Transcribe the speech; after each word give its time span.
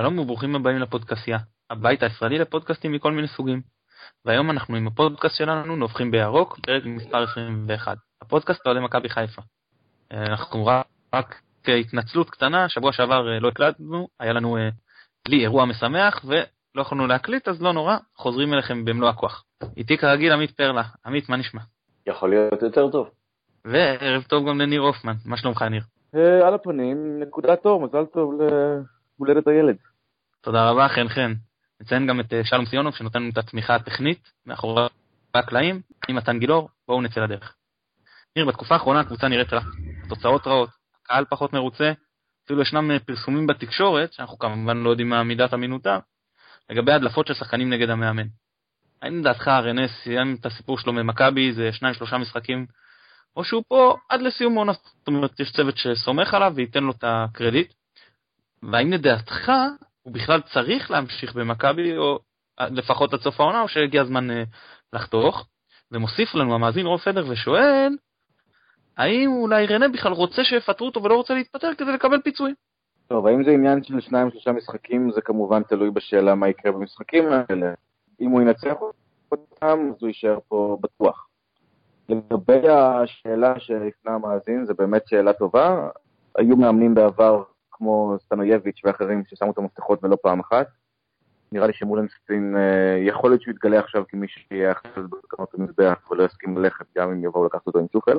שלום 0.00 0.18
וברוכים 0.18 0.56
הבאים 0.56 0.78
לפודקאסיה, 0.78 1.38
הבית 1.70 2.02
הישראלי 2.02 2.38
לפודקאסטים 2.38 2.92
מכל 2.92 3.12
מיני 3.12 3.28
סוגים. 3.28 3.60
והיום 4.24 4.50
אנחנו 4.50 4.76
עם 4.76 4.86
הפודקאסט 4.86 5.36
שלנו 5.36 5.76
נובחים 5.76 6.10
בירוק, 6.10 6.58
פרק 6.62 6.82
מספר 6.86 7.22
21. 7.22 7.96
הפודקאסט 8.22 8.66
עולה 8.66 8.80
מכבי 8.80 9.08
חיפה. 9.08 9.42
אה, 10.12 10.22
אנחנו 10.22 10.66
רק, 10.66 10.86
רק 11.14 11.34
התנצלות 11.80 12.30
קטנה, 12.30 12.68
שבוע 12.68 12.92
שעבר 12.92 13.32
אה, 13.32 13.40
לא 13.40 13.48
הקלטנו, 13.48 14.08
היה 14.20 14.32
לנו 14.32 14.56
אה, 14.56 14.68
לי 15.28 15.42
אירוע 15.42 15.64
משמח 15.64 16.24
ולא 16.24 16.82
יכולנו 16.82 17.06
להקליט, 17.06 17.48
אז 17.48 17.62
לא 17.62 17.72
נורא, 17.72 17.96
חוזרים 18.16 18.54
אליכם 18.54 18.84
במלוא 18.84 19.08
הכוח. 19.08 19.44
איתי 19.76 19.96
כרגיל 19.96 20.32
עמית 20.32 20.50
פרלה. 20.50 20.82
עמית, 21.06 21.28
מה 21.28 21.36
נשמע? 21.36 21.60
יכול 22.06 22.30
להיות 22.30 22.62
יותר 22.62 22.90
טוב. 22.90 23.10
וערב 23.64 24.22
טוב 24.22 24.48
גם 24.48 24.60
לניר 24.60 24.80
הופמן, 24.80 25.14
מה 25.26 25.36
שלומך 25.36 25.62
ניר? 25.62 25.82
על 26.46 26.54
הפנים, 26.54 27.20
נקודת 27.20 27.66
אור, 27.66 27.80
מזל 27.80 28.04
טוב 28.04 28.32
להולדת 28.40 29.46
הילד. 29.46 29.76
תודה 30.42 30.70
רבה, 30.70 30.88
חן 30.88 31.08
חן. 31.08 31.32
נציין 31.80 32.06
גם 32.06 32.20
את 32.20 32.32
שלום 32.42 32.66
סיונוב 32.66 32.94
שנותן 32.94 33.22
לנו 33.22 33.30
את 33.30 33.38
התמיכה 33.38 33.74
הטכנית 33.74 34.32
מאחורי 34.46 34.86
הקלעים, 35.34 35.80
עם 36.08 36.16
מתן 36.16 36.38
גילאור, 36.38 36.68
בואו 36.88 37.02
נצא 37.02 37.20
לדרך. 37.20 37.54
ניר, 38.36 38.46
בתקופה 38.46 38.74
האחרונה 38.74 39.00
הקבוצה 39.00 39.28
נראית 39.28 39.52
רע, 39.52 39.60
תוצאות 40.08 40.46
רעות, 40.46 40.70
קהל 41.02 41.24
פחות 41.30 41.52
מרוצה, 41.52 41.92
אפילו 42.44 42.62
ישנם 42.62 42.98
פרסומים 42.98 43.46
בתקשורת, 43.46 44.12
שאנחנו 44.12 44.38
כמובן 44.38 44.76
לא 44.76 44.90
יודעים 44.90 45.08
מה 45.08 45.22
מידת 45.22 45.54
אמינותה, 45.54 45.98
לגבי 46.70 46.92
הדלפות 46.92 47.26
של 47.26 47.34
שחקנים 47.34 47.70
נגד 47.70 47.90
המאמן. 47.90 48.26
האם 49.02 49.20
לדעתך 49.20 49.48
רנס 49.48 49.90
סיים 50.02 50.36
את 50.40 50.46
הסיפור 50.46 50.78
שלו 50.78 50.92
ממכבי, 50.92 51.52
זה 51.52 51.72
שניים 51.72 51.94
שלושה 51.94 52.18
משחקים, 52.18 52.66
או 53.36 53.44
שהוא 53.44 53.64
פה 53.68 53.96
עד 54.08 54.22
לסיום 54.22 54.54
עונה, 54.54 54.72
זאת 54.72 55.08
אומרת 55.08 55.40
יש 55.40 55.52
צוות 55.52 55.76
שסומך 55.76 56.34
עליו 56.34 56.52
וייתן 56.56 56.84
לו 56.84 56.92
את 56.92 57.04
הקרדיט, 57.06 57.72
והאם 58.62 58.92
לדעתך 58.92 59.52
הוא 60.10 60.14
בכלל 60.14 60.40
צריך 60.40 60.90
להמשיך 60.90 61.34
במכבי, 61.34 61.96
או 61.96 62.18
לפחות 62.60 63.14
עד 63.14 63.20
סוף 63.20 63.40
העונה, 63.40 63.62
או 63.62 63.68
שהגיע 63.68 64.02
הזמן 64.02 64.30
אה, 64.30 64.42
לחתוך. 64.92 65.46
ומוסיף 65.92 66.34
לנו 66.34 66.54
המאזין 66.54 66.86
רוב 66.86 67.00
פדר 67.00 67.24
ושואל, 67.30 67.92
האם 68.96 69.30
אולי 69.30 69.66
רנה 69.66 69.88
בכלל 69.88 70.12
רוצה 70.12 70.44
שיפטרו 70.44 70.86
אותו 70.86 71.02
ולא 71.02 71.14
רוצה 71.14 71.34
להתפטר 71.34 71.74
כדי 71.78 71.92
לקבל 71.92 72.20
פיצויים? 72.20 72.54
טוב, 73.06 73.26
האם 73.26 73.44
זה 73.44 73.50
עניין 73.50 73.82
של 73.82 74.00
שניים 74.00 74.30
שלושה 74.30 74.52
משחקים, 74.52 75.12
זה 75.12 75.20
כמובן 75.20 75.62
תלוי 75.62 75.90
בשאלה 75.90 76.34
מה 76.34 76.48
יקרה 76.48 76.72
במשחקים 76.72 77.24
האלה. 77.32 77.74
אם 78.20 78.30
הוא 78.30 78.42
ינצח 78.42 78.74
אותם, 79.32 79.90
אז 79.90 79.96
הוא 80.00 80.08
יישאר 80.08 80.38
פה 80.48 80.78
בטוח. 80.80 81.26
לגבי 82.08 82.68
השאלה 82.68 83.60
שהפנה 83.60 84.14
המאזין, 84.14 84.64
זו 84.64 84.74
באמת 84.74 85.02
שאלה 85.08 85.32
טובה. 85.32 85.88
היו 86.38 86.56
מאמנים 86.56 86.94
בעבר 86.94 87.42
כמו 87.80 88.16
סטנויביץ' 88.24 88.80
ואחרים 88.84 89.22
ששמו 89.26 89.50
את 89.50 89.58
המפתחות 89.58 90.04
ולא 90.04 90.16
פעם 90.22 90.40
אחת. 90.40 90.66
נראה 91.52 91.66
לי 91.66 91.72
שמולנסטין, 91.72 92.56
אה, 92.56 93.02
יכול 93.06 93.30
להיות 93.30 93.42
שהוא 93.42 93.52
יתגלה 93.52 93.78
עכשיו 93.78 94.04
כמי 94.08 94.26
שיהיה 94.28 94.72
אחרי 94.72 95.02
בתקנות 95.02 95.54
המזבח 95.54 96.10
ולא 96.10 96.24
יסכים 96.24 96.58
ללכת 96.58 96.84
גם 96.98 97.10
אם 97.10 97.24
יבואו 97.24 97.44
לקחת 97.44 97.66
אותו 97.66 97.78
עם 97.78 97.86
צ'וחל. 97.86 98.18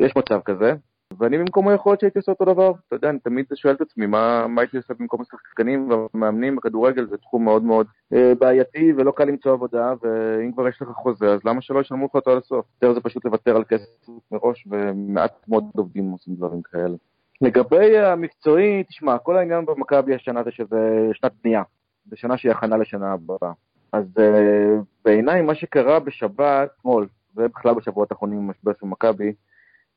יש 0.00 0.16
מצב 0.16 0.40
כזה, 0.44 0.72
ואני 1.18 1.38
במקומו 1.38 1.72
יכול 1.72 1.90
להיות 1.90 2.00
שהייתי 2.00 2.18
עושה 2.18 2.32
אותו 2.32 2.44
דבר. 2.44 2.72
אתה 2.86 2.96
יודע, 2.96 3.10
אני 3.10 3.18
תמיד 3.18 3.46
שואל 3.54 3.74
את 3.74 3.80
עצמי 3.80 4.06
מה, 4.06 4.46
מה 4.46 4.62
הייתי 4.62 4.76
עושה 4.76 4.94
במקום 4.94 5.20
השחקנים 5.20 5.90
והמאמנים 5.90 6.56
בכדורגל, 6.56 7.06
זה 7.06 7.16
תחום 7.16 7.44
מאוד 7.44 7.62
מאוד 7.62 7.86
אה, 8.12 8.32
בעייתי 8.38 8.92
ולא 8.96 9.12
קל 9.16 9.24
למצוא 9.24 9.52
עבודה, 9.52 9.92
ואם 10.02 10.52
כבר 10.52 10.68
יש 10.68 10.82
לך 10.82 10.88
חוזה, 10.88 11.32
אז 11.32 11.40
למה 11.44 11.60
שלא 11.60 11.80
ישלמו 11.80 12.06
לך 12.06 12.14
אותו 12.14 12.30
עד 12.30 12.38
הסוף? 12.38 12.66
יותר 12.74 12.94
זה 12.94 13.00
פשוט 13.00 13.24
לוותר 13.24 13.56
על 13.56 13.64
כסף 13.64 14.08
מראש, 14.32 14.68
ומעט 14.70 15.48
מאוד 15.48 15.64
עובדים 15.76 16.10
עושים 16.10 16.34
דברים 16.34 16.62
כאלה. 16.62 16.96
לגבי 17.40 17.98
המקצועי, 17.98 18.84
תשמע, 18.84 19.18
כל 19.18 19.36
העניין 19.36 19.66
במכבי 19.66 20.14
השנה 20.14 20.42
זה 20.42 20.50
שזה 20.50 21.08
שנת 21.12 21.32
בנייה, 21.44 21.62
זה 22.06 22.16
שנה 22.16 22.36
שהיא 22.36 22.52
הכנה 22.52 22.76
לשנה 22.76 23.12
הבאה. 23.12 23.52
אז 23.92 24.04
uh, 24.18 24.82
בעיניי 25.04 25.42
מה 25.42 25.54
שקרה 25.54 26.00
בשבת, 26.00 26.70
אתמול, 26.80 27.08
ובכלל 27.36 27.74
בשבועות 27.74 28.12
האחרונים 28.12 28.38
במשבר 28.38 28.72
של 28.80 28.86
מכבי, 28.86 29.32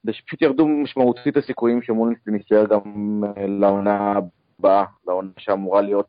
זה 0.04 0.14
שפשוט 0.14 0.42
ירדו 0.42 0.68
משמעותית 0.68 1.38
הסיכויים 1.38 1.82
שמולינסטין 1.82 2.36
יישאר 2.36 2.66
גם 2.66 3.24
uh, 3.24 3.40
לעונה 3.40 4.20
הבאה, 4.60 4.86
לעונה 5.08 5.30
שאמורה 5.38 5.82
להיות 5.82 6.08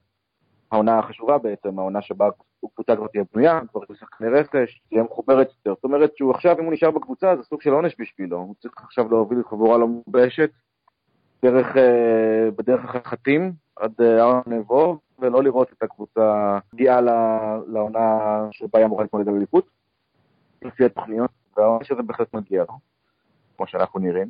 העונה 0.72 0.98
החשובה 0.98 1.38
בעצם, 1.38 1.78
העונה 1.78 2.02
שבה 2.02 2.28
הקבוצה 2.64 2.96
כבר 2.96 3.06
תהיה 3.06 3.24
בנויה, 3.34 3.60
כבר 3.70 3.80
יהיו 3.88 3.96
שחקני 3.96 4.28
רכש, 4.28 4.80
תהיה 4.88 5.02
מחוברת 5.02 5.48
יותר. 5.48 5.74
זאת 5.74 5.84
אומרת 5.84 6.16
שהוא 6.16 6.30
עכשיו, 6.30 6.58
אם 6.58 6.64
הוא 6.64 6.72
נשאר 6.72 6.90
בקבוצה, 6.90 7.36
זה 7.36 7.42
סוג 7.42 7.62
של 7.62 7.70
עונש 7.70 7.94
בשבילו, 7.98 8.36
הוא 8.36 8.54
צריך 8.60 8.74
עכשיו 8.78 9.08
להוביל 9.10 9.42
חבורה 9.50 9.78
לא 9.78 9.86
מובשת, 9.88 10.50
דרך, 11.42 11.76
אה, 11.76 12.50
בדרך 12.56 12.94
החתים 12.94 13.52
עד 13.76 13.92
אה, 14.00 14.22
הר 14.22 14.40
נבו, 14.46 14.98
ולא 15.18 15.42
לראות 15.42 15.72
את 15.72 15.82
הקבוצה 15.82 16.58
מגיעה 16.72 17.00
לעונה 17.66 18.18
שבה 18.50 18.78
היא 18.78 18.86
אמורה 18.86 19.04
להתמודד 19.04 19.28
על 19.28 19.34
אליפות, 19.34 19.66
לפי 20.62 20.84
התוכניות, 20.84 21.30
והעונה 21.56 21.84
שזה 21.84 22.02
בהחלט 22.02 22.34
מגיע 22.34 22.64
לו, 22.68 22.78
כמו 23.56 23.66
שאנחנו 23.66 24.00
נראים. 24.00 24.28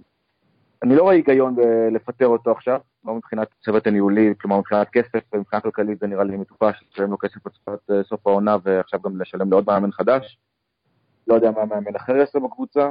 אני 0.82 0.96
לא 0.96 1.02
רואה 1.02 1.14
היגיון 1.14 1.56
לפטר 1.92 2.26
אותו 2.26 2.50
עכשיו, 2.50 2.80
לא 3.04 3.14
מבחינת 3.14 3.48
צוות 3.64 3.86
הניהולי, 3.86 4.34
כלומר 4.40 4.58
מבחינת 4.58 4.88
כסף 4.88 5.20
ומבחינה 5.32 5.60
כלכלית 5.60 5.98
זה 5.98 6.06
נראה 6.06 6.24
לי 6.24 6.36
מטופש, 6.36 6.84
לשלם 6.90 7.10
לו 7.10 7.18
כסף 7.18 7.46
עד 7.66 7.78
אה, 7.90 8.02
סוף 8.02 8.26
העונה 8.26 8.56
ועכשיו 8.62 9.00
גם 9.00 9.20
לשלם 9.20 9.50
לעוד 9.50 9.64
מאמן 9.66 9.92
חדש. 9.92 10.38
לא 11.26 11.34
יודע 11.34 11.50
מה 11.50 11.64
מאמן 11.64 11.96
אחר 11.96 12.16
יעשה 12.16 12.38
בקבוצה. 12.38 12.90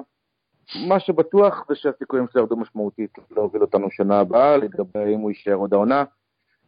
מה 0.76 1.00
שבטוח 1.00 1.66
זה 1.70 1.76
שהסיכויים 1.76 2.26
שלו 2.32 2.42
ירדו 2.42 2.56
משמעותית 2.56 3.12
להוביל 3.32 3.62
אותנו 3.62 3.88
שנה 3.92 4.20
הבאה, 4.20 4.58
לגבי 4.58 5.14
אם 5.16 5.20
הוא 5.20 5.32
יישאר 5.32 5.54
עוד 5.54 5.74
העונה. 5.74 6.04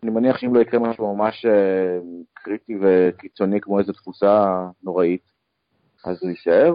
אני 0.03 0.11
מניח 0.11 0.37
שאם 0.37 0.55
לא 0.55 0.59
יקרה 0.59 0.79
משהו 0.79 1.15
ממש 1.15 1.45
אה, 1.45 1.99
קריטי 2.33 2.73
וקיצוני 2.81 3.61
כמו 3.61 3.79
איזו 3.79 3.93
תפוסה 3.93 4.65
נוראית, 4.83 5.23
אז 6.05 6.17
הוא 6.21 6.29
יישאר. 6.29 6.73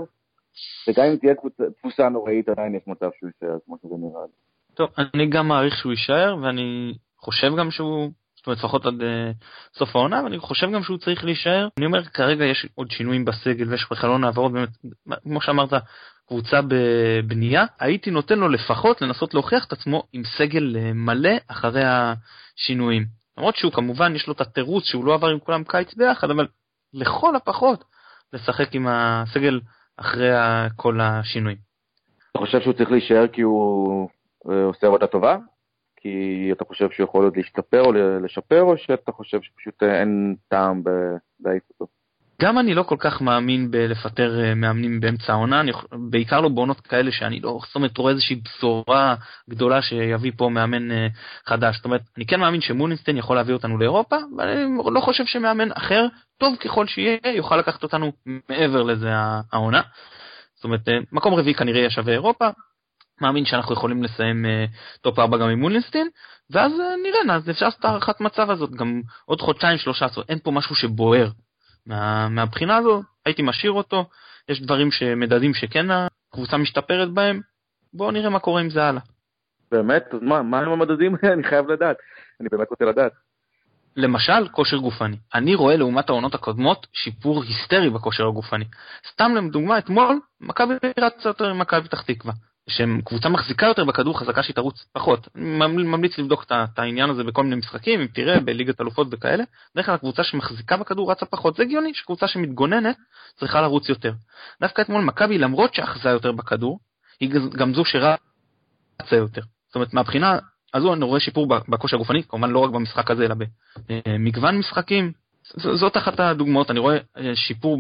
וגם 0.89 1.05
אם 1.05 1.17
תהיה 1.17 1.35
תפוסה 1.79 2.09
נוראית, 2.09 2.49
עדיין 2.49 2.75
יש 2.75 2.83
מצב 2.87 3.11
שהוא 3.19 3.31
יישאר, 3.31 3.59
כמו 3.67 3.77
שזה 3.83 3.95
נראה 3.99 4.23
לי. 4.23 4.33
טוב, 4.75 4.91
אני 5.15 5.31
גם 5.31 5.49
מעריך 5.49 5.77
שהוא 5.77 5.93
יישאר, 5.93 6.37
ואני 6.43 6.95
חושב 7.19 7.57
גם 7.59 7.71
שהוא 7.71 8.11
זאת 8.37 8.47
אומרת 8.47 8.59
לפחות 8.59 8.87
עד 8.87 9.01
uh, 9.01 9.79
סוף 9.79 9.97
העונה, 9.97 10.25
ואני 10.25 10.39
חושב 10.39 10.67
גם 10.75 10.83
שהוא 10.83 10.99
צריך 10.99 11.25
להישאר. 11.25 11.69
אני 11.79 11.87
אומר, 11.87 12.05
כרגע 12.05 12.45
יש 12.45 12.67
עוד 12.75 12.91
שינויים 12.91 13.25
בסגל 13.25 13.69
ויש 13.71 13.87
בחלון 13.91 14.25
העברות, 14.25 14.53
באמת, 14.53 14.69
כמו 15.23 15.41
שאמרת, 15.41 15.73
קבוצה 16.29 16.61
בבנייה, 16.69 17.65
הייתי 17.81 18.11
נותן 18.11 18.39
לו 18.39 18.49
לפחות 18.49 19.03
לנסות 19.03 19.35
להוכיח 19.35 19.67
את 19.67 19.73
עצמו 19.73 20.03
עם 20.13 20.23
סגל 20.39 20.77
uh, 20.77 20.93
מלא 20.95 21.33
אחרי 21.49 21.83
השינויים. 21.85 23.05
למרות 23.39 23.57
שהוא 23.57 23.73
כמובן 23.73 24.17
יש 24.17 24.27
לו 24.27 24.33
את 24.33 24.41
התירוץ 24.41 24.85
שהוא 24.85 25.05
לא 25.05 25.15
עבר 25.15 25.29
עם 25.29 25.39
כולם 25.39 25.65
קיץ 25.65 25.95
ביחד, 25.95 26.31
אבל 26.31 26.47
לכל 26.93 27.37
הפחות 27.37 27.85
לשחק 28.33 28.75
עם 28.75 28.87
הסגל 28.89 29.61
אחרי 29.97 30.31
כל 30.77 31.01
השינויים. 31.01 31.59
אתה 32.31 32.39
חושב 32.39 32.61
שהוא 32.61 32.73
צריך 32.73 32.91
להישאר 32.91 33.29
כי 33.29 33.41
הוא 33.41 34.09
אה, 34.51 34.65
עושה 34.65 34.87
עבודה 34.87 35.07
טובה? 35.07 35.37
כי 35.97 36.49
אתה 36.53 36.65
חושב 36.65 36.91
שהוא 36.91 37.05
יכול 37.05 37.25
עוד 37.25 37.37
להשתפר 37.37 37.83
או 37.83 37.93
לשפר, 37.93 38.63
או 38.63 38.77
שאתה 38.77 39.13
חושב 39.13 39.43
שפשוט 39.43 39.83
אה, 39.83 40.01
אין 40.01 40.37
טעם 40.49 40.83
להעיף 41.41 41.63
אותו? 41.71 41.93
גם 42.45 42.59
אני 42.59 42.75
לא 42.75 42.83
כל 42.83 42.97
כך 42.99 43.21
מאמין 43.21 43.71
בלפטר 43.71 44.41
אה, 44.45 44.55
מאמנים 44.55 45.01
באמצע 45.01 45.33
העונה, 45.33 45.61
אני, 45.61 45.73
בעיקר 46.11 46.41
לא 46.41 46.49
בעונות 46.49 46.81
כאלה 46.81 47.13
שאני 47.13 47.41
לא, 47.41 47.59
זאת 47.67 47.75
אומרת, 47.75 47.99
רואה 47.99 48.13
איזושהי 48.13 48.37
בשורה 48.37 49.15
גדולה 49.51 49.83
שיביא 49.83 50.33
פה 50.37 50.49
מאמן 50.49 50.91
uh, 50.91 50.95
חדש. 51.47 51.77
זאת 51.77 51.85
אומרת, 51.85 52.01
אני 52.17 52.27
כן 52.27 52.41
מאמין 52.41 52.61
שמולינסטיין 52.61 53.17
יכול 53.17 53.37
להביא 53.37 53.55
אותנו 53.55 53.79
לאירופה, 53.79 54.17
ואני 54.39 54.65
לא 54.95 55.01
חושב 55.01 55.25
שמאמן 55.27 55.73
אחר, 55.73 56.07
טוב 56.39 56.57
ככל 56.57 56.87
שיהיה, 56.87 57.19
יוכל 57.37 57.57
לקחת 57.57 57.83
אותנו 57.83 58.13
מעבר 58.49 58.83
לזה 58.83 59.11
העונה. 59.53 59.81
זאת 60.55 60.65
אומרת, 60.65 60.89
מקום 61.13 61.35
רביעי 61.35 61.55
כנראה 61.55 61.79
יהיה 61.79 61.91
שווה 61.91 62.13
אירופה, 62.13 62.49
מאמין 63.21 63.45
שאנחנו 63.45 63.75
יכולים 63.75 64.03
לסיים 64.03 64.45
אה, 64.45 64.99
top 65.01 65.19
4 65.19 65.39
גם 65.39 65.49
עם 65.49 65.61
מולינסטין, 65.61 66.09
ואז 66.51 66.73
אה, 66.73 67.03
נראה, 67.03 67.37
אז 67.37 67.51
אפשר 67.51 67.65
לעשות 67.65 67.81
את 67.81 67.85
הערכת 67.85 68.21
מצב 68.21 68.51
הזאת, 68.51 68.71
גם 68.71 69.01
עוד 69.25 69.41
חודשיים 69.41 69.79
שלושה, 69.79 70.09
זאת 70.09 70.31
אין 70.31 70.39
פה 70.39 70.51
משהו 70.51 70.75
שבוער. 70.75 71.29
מה, 71.87 72.29
מהבחינה 72.29 72.77
הזו, 72.77 73.03
הייתי 73.27 73.43
משאיר 73.43 73.73
אותו, 73.73 74.09
יש 74.49 74.63
דברים 74.63 74.91
שמדדים 74.91 75.55
שכן 75.55 75.87
הקבוצה 75.91 76.57
משתפרת 76.57 77.11
בהם, 77.11 77.41
בואו 77.93 78.11
נראה 78.11 78.31
מה 78.31 78.39
קורה 78.39 78.61
עם 78.61 78.71
זה 78.71 78.85
הלאה. 78.85 79.03
באמת? 79.71 80.05
אז 80.13 80.19
מה, 80.23 80.43
מה 80.43 80.61
עם 80.61 80.69
המדדים 80.69 81.17
האלה? 81.23 81.35
אני 81.37 81.45
חייב 81.45 81.71
לדעת. 81.71 81.97
אני 82.41 82.49
באמת 82.49 82.71
רוצה 82.71 82.85
לדעת. 82.85 83.13
למשל, 83.97 84.49
כושר 84.49 84.77
גופני. 84.77 85.17
אני 85.35 85.55
רואה 85.55 85.77
לעומת 85.77 86.09
העונות 86.09 86.35
הקודמות 86.35 86.87
שיפור 86.93 87.43
היסטרי 87.43 87.91
בכושר 87.91 88.27
הגופני. 88.27 88.65
סתם 89.13 89.33
לדוגמה, 89.37 89.79
אתמול 89.79 90.21
מכבי 90.41 90.75
רצה 90.99 91.29
יותר 91.29 91.55
ממכבי 91.55 91.89
פתח 91.89 92.03
תקווה. 92.03 92.33
שהם 92.69 93.01
קבוצה 93.05 93.29
מחזיקה 93.29 93.67
יותר 93.67 93.85
בכדור 93.85 94.19
חזקה 94.19 94.43
שהיא 94.43 94.55
תרוץ 94.55 94.85
פחות. 94.93 95.29
אני 95.37 95.67
ממליץ 95.67 96.19
לבדוק 96.19 96.45
את 96.53 96.79
העניין 96.79 97.11
הזה 97.11 97.25
בכל 97.25 97.43
מיני 97.43 97.57
משחקים, 97.57 98.01
אם 98.01 98.07
תראה 98.07 98.41
בליגת 98.41 98.81
אלופות 98.81 99.07
וכאלה, 99.11 99.45
בדרך 99.75 99.87
כלל 99.87 99.95
הקבוצה 99.95 100.25
שמחזיקה 100.25 100.77
בכדור 100.77 101.11
רצה 101.11 101.27
פחות, 101.27 101.57
זה 101.57 101.63
הגיוני 101.63 101.95
שקבוצה 101.95 102.29
שמתגוננת 102.29 102.97
צריכה 103.37 103.61
לרוץ 103.61 103.89
יותר. 103.89 104.13
דווקא 104.61 104.83
אתמול 104.83 105.05
מכבי 105.05 105.39
למרות 105.39 105.75
שאחזה 105.75 106.09
יותר 106.09 106.33
בכדור, 106.33 106.79
היא 107.21 107.31
גם 107.57 107.75
זו 107.75 107.85
שרצה 107.85 109.17
יותר. 109.17 109.43
זאת 109.69 109.75
אומרת 109.75 109.95
מהבחינה 109.95 110.39
אז 110.75 110.83
אני 110.93 111.05
רואה 111.05 111.21
שיפור 111.21 111.47
בכושר 111.69 111.97
הגופני, 111.97 112.23
כמובן 112.23 112.51
לא 112.51 112.59
רק 112.59 112.71
במשחק 112.71 113.11
הזה, 113.11 113.25
אלא 113.25 113.35
במגוון 113.89 114.59
משחקים. 114.59 115.13
זאת 115.57 115.97
אחת 115.97 116.21
הדוגמאות, 116.21 116.71
אני 116.71 116.79
רואה 116.79 116.99
שיפור 117.35 117.79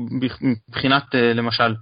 מבחינת, 0.68 1.14
למשל, 1.14 1.74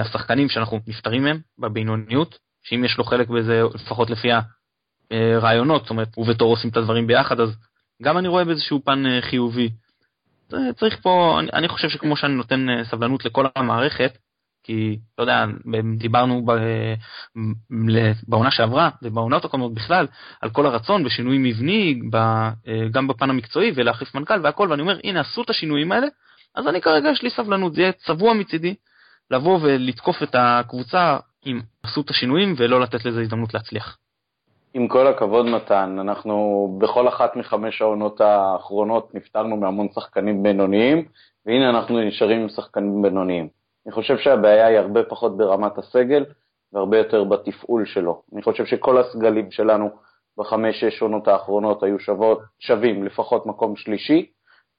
השחקנים 0.00 0.48
שאנחנו 0.48 0.80
נפטרים 0.86 1.24
מהם 1.24 1.38
בבינוניות, 1.58 2.38
שאם 2.62 2.84
יש 2.84 2.98
לו 2.98 3.04
חלק 3.04 3.28
בזה, 3.28 3.62
לפחות 3.74 4.10
לפי 4.10 4.28
הרעיונות, 5.10 5.82
זאת 5.82 5.90
אומרת, 5.90 6.08
הוא 6.14 6.26
ותור 6.28 6.50
עושים 6.50 6.70
את 6.70 6.76
הדברים 6.76 7.06
ביחד, 7.06 7.40
אז 7.40 7.56
גם 8.02 8.18
אני 8.18 8.28
רואה 8.28 8.44
באיזשהו 8.44 8.80
פן 8.84 9.04
חיובי. 9.20 9.70
צריך 10.76 11.00
פה, 11.02 11.36
אני, 11.40 11.48
אני 11.52 11.68
חושב 11.68 11.88
שכמו 11.88 12.16
שאני 12.16 12.34
נותן 12.34 12.66
סבלנות 12.84 13.24
לכל 13.24 13.46
המערכת, 13.56 14.18
כי, 14.64 14.98
אתה 15.14 15.22
יודע, 15.22 15.44
דיברנו 15.98 16.46
בעונה 18.28 18.50
שעברה, 18.50 18.90
ובעונות 19.02 19.44
הקודמות 19.44 19.74
בכלל, 19.74 20.06
על 20.40 20.50
כל 20.50 20.66
הרצון 20.66 21.04
בשינוי 21.04 21.38
מבני, 21.38 22.00
גם 22.90 23.08
בפן 23.08 23.30
המקצועי, 23.30 23.72
ולהחליף 23.74 24.14
מנכ"ל 24.14 24.40
והכל, 24.42 24.68
ואני 24.70 24.82
אומר, 24.82 24.98
הנה, 25.04 25.20
עשו 25.20 25.42
את 25.42 25.50
השינויים 25.50 25.92
האלה, 25.92 26.06
אז 26.54 26.68
אני 26.68 26.80
כרגע, 26.80 27.10
יש 27.10 27.22
לי 27.22 27.30
סבלנות, 27.30 27.74
זה 27.74 27.80
יהיה 27.80 27.92
צבוע 27.92 28.34
מצידי, 28.34 28.74
לבוא 29.32 29.58
ולתקוף 29.62 30.22
את 30.22 30.34
הקבוצה 30.34 31.16
אם 31.46 31.60
עשו 31.82 32.00
את 32.00 32.10
השינויים, 32.10 32.54
ולא 32.58 32.80
לתת 32.80 33.04
לזה 33.04 33.20
הזדמנות 33.20 33.54
להצליח. 33.54 33.98
עם 34.74 34.88
כל 34.88 35.06
הכבוד, 35.06 35.46
מתן, 35.46 35.96
אנחנו 36.00 36.68
בכל 36.80 37.08
אחת 37.08 37.36
מחמש 37.36 37.82
העונות 37.82 38.20
האחרונות 38.20 39.14
נפטרנו 39.14 39.56
מהמון 39.56 39.88
שחקנים 39.94 40.42
בינוניים, 40.42 41.04
והנה 41.46 41.70
אנחנו 41.70 42.00
נשארים 42.00 42.40
עם 42.40 42.48
שחקנים 42.48 43.02
בינוניים. 43.02 43.48
אני 43.86 43.92
חושב 43.92 44.18
שהבעיה 44.18 44.66
היא 44.66 44.78
הרבה 44.78 45.02
פחות 45.02 45.36
ברמת 45.36 45.78
הסגל 45.78 46.24
והרבה 46.72 46.98
יותר 46.98 47.24
בתפעול 47.24 47.86
שלו. 47.86 48.22
אני 48.32 48.42
חושב 48.42 48.66
שכל 48.66 48.98
הסגלים 48.98 49.50
שלנו 49.50 49.90
בחמש-שש 50.38 51.02
עונות 51.02 51.28
האחרונות 51.28 51.82
היו 51.82 51.98
שוות, 51.98 52.40
שווים 52.58 53.04
לפחות 53.04 53.46
מקום 53.46 53.76
שלישי, 53.76 54.26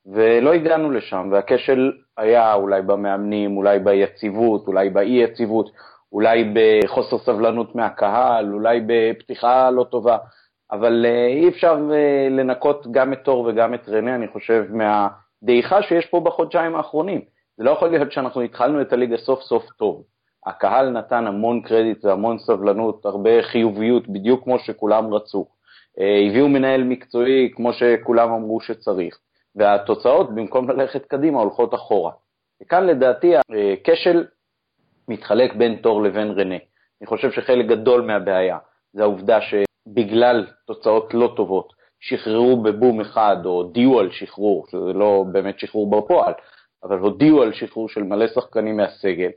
ולא 0.06 0.54
הגענו 0.54 0.92
לשם, 0.92 1.30
והכשל 1.32 1.92
היה 2.18 2.54
אולי 2.54 2.82
במאמנים, 2.82 3.58
אולי 3.58 3.80
ביציבות, 3.80 4.68
אולי 4.68 4.90
באי-יציבות, 4.90 5.70
אולי 6.12 6.54
בחוסר 6.54 7.18
סבלנות 7.18 7.76
מהקהל, 7.76 8.54
אולי 8.54 8.82
בפתיחה 8.88 9.72
לא 9.72 9.84
טובה, 9.84 10.18
אבל 10.72 11.06
אה, 11.06 11.28
אי 11.28 11.50
אפשר 11.50 11.78
אה, 11.94 12.28
לנקות 12.30 12.88
גם 12.92 13.14
את 13.14 13.20
תור 13.24 13.46
וגם 13.48 13.74
את 13.74 13.90
רנה, 13.90 14.16
אני 14.16 14.28
חושב, 14.28 14.66
מהדעיכה 14.70 15.82
שיש 15.82 16.06
פה 16.06 16.20
בחודשיים 16.20 16.76
האחרונים. 16.76 17.22
זה 17.58 17.64
לא 17.64 17.72
יכול 17.72 17.88
להיות 17.88 18.12
שאנחנו 18.12 18.42
התחלנו 18.42 18.82
את 18.82 18.94
הליגה 18.94 19.18
סוף 19.18 19.42
סוף 19.42 19.64
טוב. 19.78 20.04
הקהל 20.46 20.90
נתן 20.90 21.28
המון 21.28 21.62
קרדיט 21.62 22.06
והמון 22.06 22.40
סבלנות, 22.40 23.06
הרבה 23.06 23.44
חיוביות, 23.44 24.08
בדיוק 24.08 24.44
כמו 24.44 24.60
שכולם 24.60 25.14
רצו. 25.14 25.46
אה, 26.00 26.28
הביאו 26.28 26.50
מנהל 26.50 26.84
מקצועי 26.84 27.52
כמו 27.56 27.74
שכולם 27.74 28.32
אמרו 28.32 28.62
שצריך, 28.62 29.18
והתוצאות, 29.56 30.36
במקום 30.36 30.70
ללכת 30.70 31.06
קדימה, 31.06 31.40
הולכות 31.40 31.74
אחורה. 31.74 32.12
וכאן 32.62 32.86
לדעתי 32.86 33.34
הכשל 33.74 34.26
מתחלק 35.08 35.56
בין 35.56 35.76
תור 35.76 36.04
לבין 36.04 36.32
רנה. 36.32 36.58
אני 37.02 37.08
חושב 37.08 37.32
שחלק 37.32 37.66
גדול 37.66 38.02
מהבעיה 38.02 38.58
זה 38.94 39.04
העובדה 39.04 39.40
שבגלל 39.42 40.48
תוצאות 40.66 41.14
לא 41.14 41.34
טובות, 41.36 41.74
שחררו 42.00 42.62
בבום 42.62 43.02
אחד, 43.02 43.38
או 43.46 43.52
הודיעו 43.52 44.00
על 44.00 44.12
שחרור, 44.12 44.66
שזה 44.68 44.94
לא 44.94 45.26
באמת 45.32 45.60
שחרור 45.60 45.90
בפועל, 45.90 46.34
אבל 46.84 46.98
הודיעו 46.98 47.42
על 47.42 47.54
שחרור 47.54 47.90
של 47.90 48.04
מלא 48.04 48.28
שחקנים 48.28 48.78
מהסגל, 48.78 49.30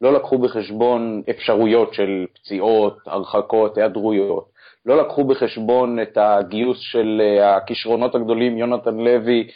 לא 0.00 0.12
לקחו 0.12 0.38
בחשבון 0.38 1.22
אפשרויות 1.30 1.94
של 1.94 2.26
פציעות, 2.34 2.98
הרחקות, 3.06 3.78
היעדרויות, 3.78 4.48
לא 4.86 4.96
לקחו 4.96 5.24
בחשבון 5.24 6.02
את 6.02 6.18
הגיוס 6.20 6.78
של 6.80 7.22
אה, 7.24 7.56
הכישרונות 7.56 8.14
הגדולים, 8.14 8.58
יונתן 8.58 8.94
לוי 8.94 9.48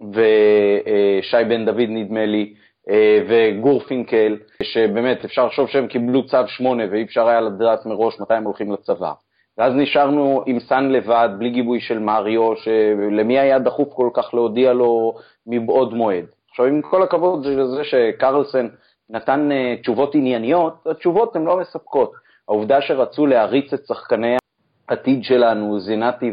ושי 0.00 1.44
בן 1.48 1.64
דוד 1.64 1.88
נדמה 1.88 2.26
לי, 2.26 2.54
אה, 2.90 3.22
וגור 3.28 3.80
פינקל, 3.80 4.36
שבאמת 4.62 5.24
אפשר 5.24 5.46
לחשוב 5.46 5.68
שהם 5.68 5.86
קיבלו 5.86 6.26
צו 6.26 6.48
8 6.48 6.84
ואי 6.90 7.02
אפשר 7.02 7.28
היה 7.28 7.40
לדעת 7.40 7.86
מראש 7.86 8.20
מתי 8.20 8.34
הם 8.34 8.44
הולכים 8.44 8.72
לצבא. 8.72 9.12
ואז 9.58 9.72
נשארנו 9.74 10.42
עם 10.46 10.60
סאן 10.60 10.90
לבד, 10.90 11.28
בלי 11.38 11.50
גיבוי 11.50 11.80
של 11.80 11.98
מריו, 11.98 12.56
שלמי 12.56 13.38
היה 13.38 13.58
דחוף 13.58 13.88
כל 13.92 14.10
כך 14.14 14.34
להודיע 14.34 14.72
לו 14.72 15.14
מבעוד 15.46 15.94
מועד. 15.94 16.24
עכשיו, 16.50 16.66
עם 16.66 16.82
כל 16.82 17.02
הכבוד 17.02 17.46
לזה 17.46 17.84
שקרלסן 17.84 18.68
נתן 19.10 19.48
תשובות 19.82 20.14
ענייניות, 20.14 20.86
התשובות 20.86 21.36
הן 21.36 21.44
לא 21.44 21.56
מספקות. 21.56 22.12
העובדה 22.48 22.80
שרצו 22.80 23.26
להריץ 23.26 23.72
את 23.72 23.86
שחקני 23.86 24.36
העתיד 24.88 25.24
שלנו, 25.24 25.80
זינתי 25.80 26.30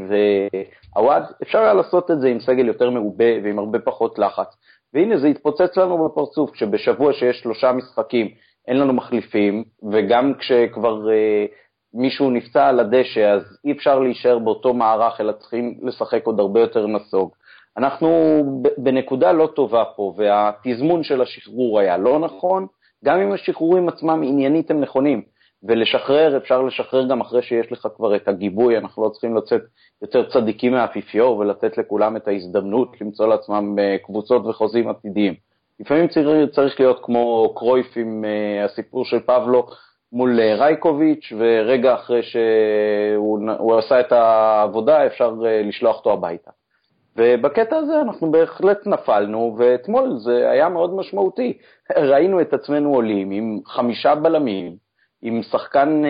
ועווד, 0.95 1.23
אפשר 1.44 1.57
היה 1.57 1.73
לעשות 1.73 2.11
את 2.11 2.19
זה 2.19 2.27
עם 2.27 2.39
סגל 2.39 2.67
יותר 2.67 2.89
מעובה 2.89 3.44
ועם 3.44 3.59
הרבה 3.59 3.79
פחות 3.79 4.19
לחץ. 4.19 4.47
והנה 4.94 5.17
זה 5.17 5.27
התפוצץ 5.27 5.77
לנו 5.77 6.05
בפרצוף, 6.05 6.51
כשבשבוע 6.51 7.13
שיש 7.13 7.39
שלושה 7.39 7.71
משחקים 7.71 8.27
אין 8.67 8.77
לנו 8.77 8.94
מחליפים, 8.94 9.63
וגם 9.91 10.33
כשכבר 10.39 11.05
uh, 11.05 11.51
מישהו 11.94 12.31
נפצע 12.31 12.67
על 12.67 12.79
הדשא, 12.79 13.31
אז 13.31 13.41
אי 13.65 13.71
אפשר 13.71 14.00
להישאר 14.00 14.39
באותו 14.39 14.73
מערך, 14.73 15.21
אלא 15.21 15.31
צריכים 15.31 15.79
לשחק 15.81 16.25
עוד 16.25 16.39
הרבה 16.39 16.59
יותר 16.59 16.88
נסוג. 16.88 17.31
אנחנו 17.77 18.41
בנקודה 18.77 19.31
לא 19.31 19.50
טובה 19.55 19.83
פה, 19.95 20.13
והתזמון 20.17 21.03
של 21.03 21.21
השחרור 21.21 21.79
היה 21.79 21.97
לא 21.97 22.19
נכון, 22.19 22.67
גם 23.05 23.19
אם 23.19 23.31
השחרורים 23.31 23.89
עצמם 23.89 24.21
עניינית 24.23 24.71
הם 24.71 24.81
נכונים, 24.81 25.21
ולשחרר, 25.63 26.38
אפשר 26.38 26.62
לשחרר 26.62 27.07
גם 27.07 27.21
אחרי 27.21 27.42
שיש 27.42 27.71
לך 27.71 27.88
כבר 27.95 28.15
את 28.15 28.27
הגיבוי, 28.27 28.77
אנחנו 28.77 29.04
לא 29.04 29.10
צריכים 29.10 29.36
לצאת 29.36 29.62
יותר 30.01 30.30
צדיקים 30.30 30.71
מהאפיפיור 30.71 31.38
ולתת 31.38 31.77
לכולם 31.77 32.15
את 32.15 32.27
ההזדמנות 32.27 33.01
למצוא 33.01 33.27
לעצמם 33.27 33.80
אה, 33.80 33.98
קבוצות 34.04 34.45
וחוזים 34.45 34.89
עתידיים. 34.89 35.33
לפעמים 35.80 36.07
צריך, 36.07 36.27
צריך 36.51 36.80
להיות 36.80 37.00
כמו 37.04 37.54
קרויף 37.56 37.98
עם 37.98 38.25
uh, 38.25 38.65
הסיפור 38.65 39.06
של 39.06 39.19
פבלו 39.19 39.68
מול 40.12 40.39
uh, 40.39 40.60
רייקוביץ', 40.60 41.33
ורגע 41.38 41.94
אחרי 41.94 42.24
שהוא 42.24 43.77
עשה 43.77 44.00
את 44.00 44.12
העבודה 44.12 45.06
אפשר 45.06 45.36
לשלוח 45.63 45.98
אותו 45.98 46.13
הביתה. 46.13 46.51
ובקטע 47.18 47.75
הזה 47.75 48.01
אנחנו 48.01 48.31
בהחלט 48.31 48.88
נפלנו, 48.88 49.56
ואתמול 49.57 50.18
זה 50.18 50.51
היה 50.51 50.69
מאוד 50.69 50.94
משמעותי. 50.94 51.57
ראינו 51.98 52.42
את 52.42 52.54
עצמנו 52.54 52.94
עולים 52.94 53.31
עם 53.31 53.60
חמישה 53.65 54.15
בלמים, 54.15 54.75
עם 55.24 55.44
שחקן 55.44 56.01
אה, 56.06 56.10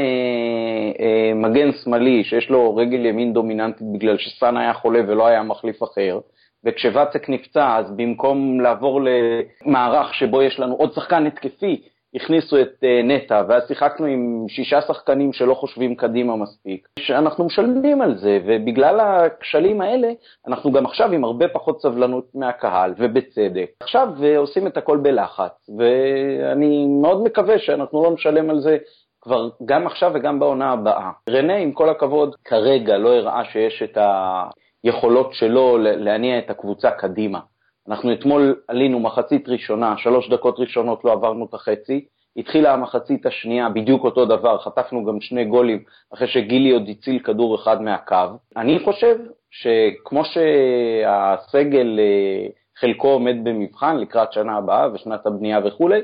אה, 1.05 1.34
מגן 1.36 1.72
שמאלי 1.72 2.24
שיש 2.24 2.50
לו 2.50 2.75
רגל 2.75 3.05
ימין 3.05 3.34
דומיננטית 3.34 3.88
בגלל 3.93 4.17
שסאן 4.17 4.58
היה 4.58 4.74
חולה 4.74 5.00
ולא 5.08 5.27
היה 5.27 5.43
מחליף 5.43 5.84
אחר, 5.84 6.20
וכשוואצק 6.65 7.29
נפצע, 7.29 7.77
אז 7.77 7.91
במקום 7.96 8.60
לעבור 8.62 9.01
למערך 9.01 10.13
שבו 10.13 10.41
יש 10.41 10.60
לנו 10.60 10.75
עוד 10.75 10.93
שחקן 10.93 11.25
התקפי, 11.25 11.82
הכניסו 12.15 12.62
את 12.62 12.84
uh, 12.84 13.03
נטע, 13.03 13.43
ואז 13.48 13.63
שיחקנו 13.67 14.05
עם 14.05 14.46
שישה 14.50 14.82
שחקנים 14.82 15.34
שלא 15.34 15.53
חושבים 15.53 15.96
קדימה 15.96 16.36
מספיק, 16.36 16.88
שאנחנו 17.00 17.46
משלמים 17.46 18.01
על 18.01 18.17
זה, 18.17 18.39
ובגלל 18.46 19.00
הכשלים 19.00 19.82
האלה, 19.82 20.12
אנחנו 20.48 20.72
גם 20.72 20.86
עכשיו 20.86 21.12
עם 21.12 21.24
הרבה 21.24 21.48
פחות 21.48 21.82
סבלנות 21.82 22.25
מהקהל, 22.36 22.93
ובצדק. 22.98 23.70
עכשיו 23.79 24.08
uh, 24.20 24.38
עושים 24.38 24.67
את 24.67 24.77
הכל 24.77 24.98
בלחץ, 24.98 25.70
ואני 25.77 26.88
מאוד 27.01 27.24
מקווה 27.24 27.60
שאנחנו 27.60 28.03
לא 28.03 28.12
נשלם 28.12 28.50
על 28.50 28.60
זה 28.60 28.77
כבר 29.23 29.49
גם 29.65 29.87
עכשיו 29.87 30.11
וגם 30.13 30.39
בעונה 30.39 30.71
הבאה. 30.71 31.11
רנה, 31.29 31.55
עם 31.55 31.71
כל 31.71 31.89
הכבוד, 31.89 32.35
כרגע 32.45 32.97
לא 32.97 33.09
הראה 33.13 33.45
שיש 33.45 33.83
את 33.83 33.97
היכולות 34.83 35.33
שלו 35.33 35.77
להניע 35.77 36.39
את 36.39 36.49
הקבוצה 36.49 36.91
קדימה. 36.91 37.39
אנחנו 37.87 38.13
אתמול 38.13 38.55
עלינו 38.67 38.99
מחצית 38.99 39.49
ראשונה, 39.49 39.95
שלוש 39.97 40.29
דקות 40.29 40.59
ראשונות 40.59 41.05
לא 41.05 41.11
עברנו 41.11 41.45
את 41.45 41.53
החצי, 41.53 42.05
התחילה 42.37 42.73
המחצית 42.73 43.25
השנייה, 43.25 43.69
בדיוק 43.69 44.03
אותו 44.03 44.25
דבר, 44.25 44.57
חטפנו 44.57 45.05
גם 45.05 45.21
שני 45.21 45.45
גולים 45.45 45.83
אחרי 46.13 46.27
שגילי 46.27 46.71
עוד 46.71 46.89
הציל 46.89 47.19
כדור 47.19 47.55
אחד 47.55 47.81
מהקו. 47.81 48.15
אני 48.57 48.79
חושב 48.79 49.15
שכמו 49.51 50.21
שהסגל 50.25 51.99
אה, 51.99 52.47
חלקו 52.79 53.07
עומד 53.07 53.35
במבחן 53.43 53.97
לקראת 53.97 54.33
שנה 54.33 54.57
הבאה 54.57 54.93
ושנת 54.93 55.25
הבנייה 55.25 55.59
וכולי, 55.65 55.99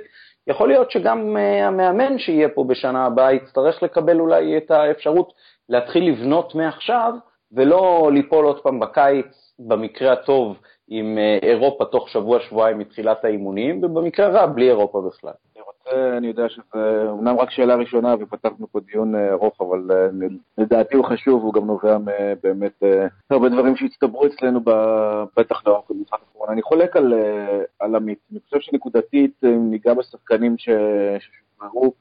יכול 0.48 0.67
להיות 0.67 0.91
שגם 0.91 1.38
אה, 1.38 1.67
המאמן 1.67 2.19
שיהיה 2.19 2.50
פה 2.50 2.63
בשנה 2.63 3.05
הבאה 3.05 3.34
יצטרך 3.34 3.84
לקבל 3.84 4.19
אולי 4.19 4.58
את 4.58 4.72
האפשרות 4.72 5.34
להתחיל 5.69 6.12
לבנות 6.12 6.55
מעכשיו 6.55 7.13
ולא 7.51 8.10
ליפול 8.13 8.46
עוד 8.46 8.63
פעם 8.63 8.79
בקיץ, 8.79 9.53
במקרה 9.60 10.13
הטוב, 10.13 10.58
עם 10.88 11.17
אה, 11.17 11.38
אירופה 11.41 11.86
תוך 11.86 12.10
שבוע-שבועיים 12.10 12.77
מתחילת 12.77 13.25
האימונים, 13.25 13.84
ובמקרה 13.84 14.27
רע, 14.27 14.46
בלי 14.46 14.69
אירופה 14.69 15.01
בכלל. 15.01 15.34
אני 15.55 15.63
רוצה, 15.63 16.17
אני 16.17 16.27
יודע 16.27 16.50
שזה 16.50 17.05
אומנם 17.10 17.39
רק 17.39 17.51
שאלה 17.51 17.75
ראשונה 17.75 18.15
ופתחנו 18.19 18.67
פה 18.72 18.79
דיון 18.79 19.15
אה, 19.15 19.31
ארוך, 19.31 19.62
אבל 19.62 19.79
לדעתי 20.58 20.96
הוא 20.96 21.05
חשוב, 21.05 21.43
הוא 21.43 21.53
גם 21.53 21.65
נובע 21.65 21.98
באמת 22.43 22.84
הרבה 23.29 23.50
דברים 23.50 23.75
שהצטברו 23.75 24.25
אצלנו, 24.25 24.60
בטח 25.38 25.67
לאורך 25.67 25.84
הקורונה. 25.84 26.28
אני 26.50 26.62
חולק 26.62 26.96
על, 26.96 27.13
על 27.79 27.96
עמית, 27.96 28.20
אני 28.32 28.39
חושב 28.39 28.60
שנקודתית, 28.60 29.44
אם 29.44 29.72
ניגע 29.72 29.94
בשחקנים 29.94 30.56
ששוחררו, 30.58 31.94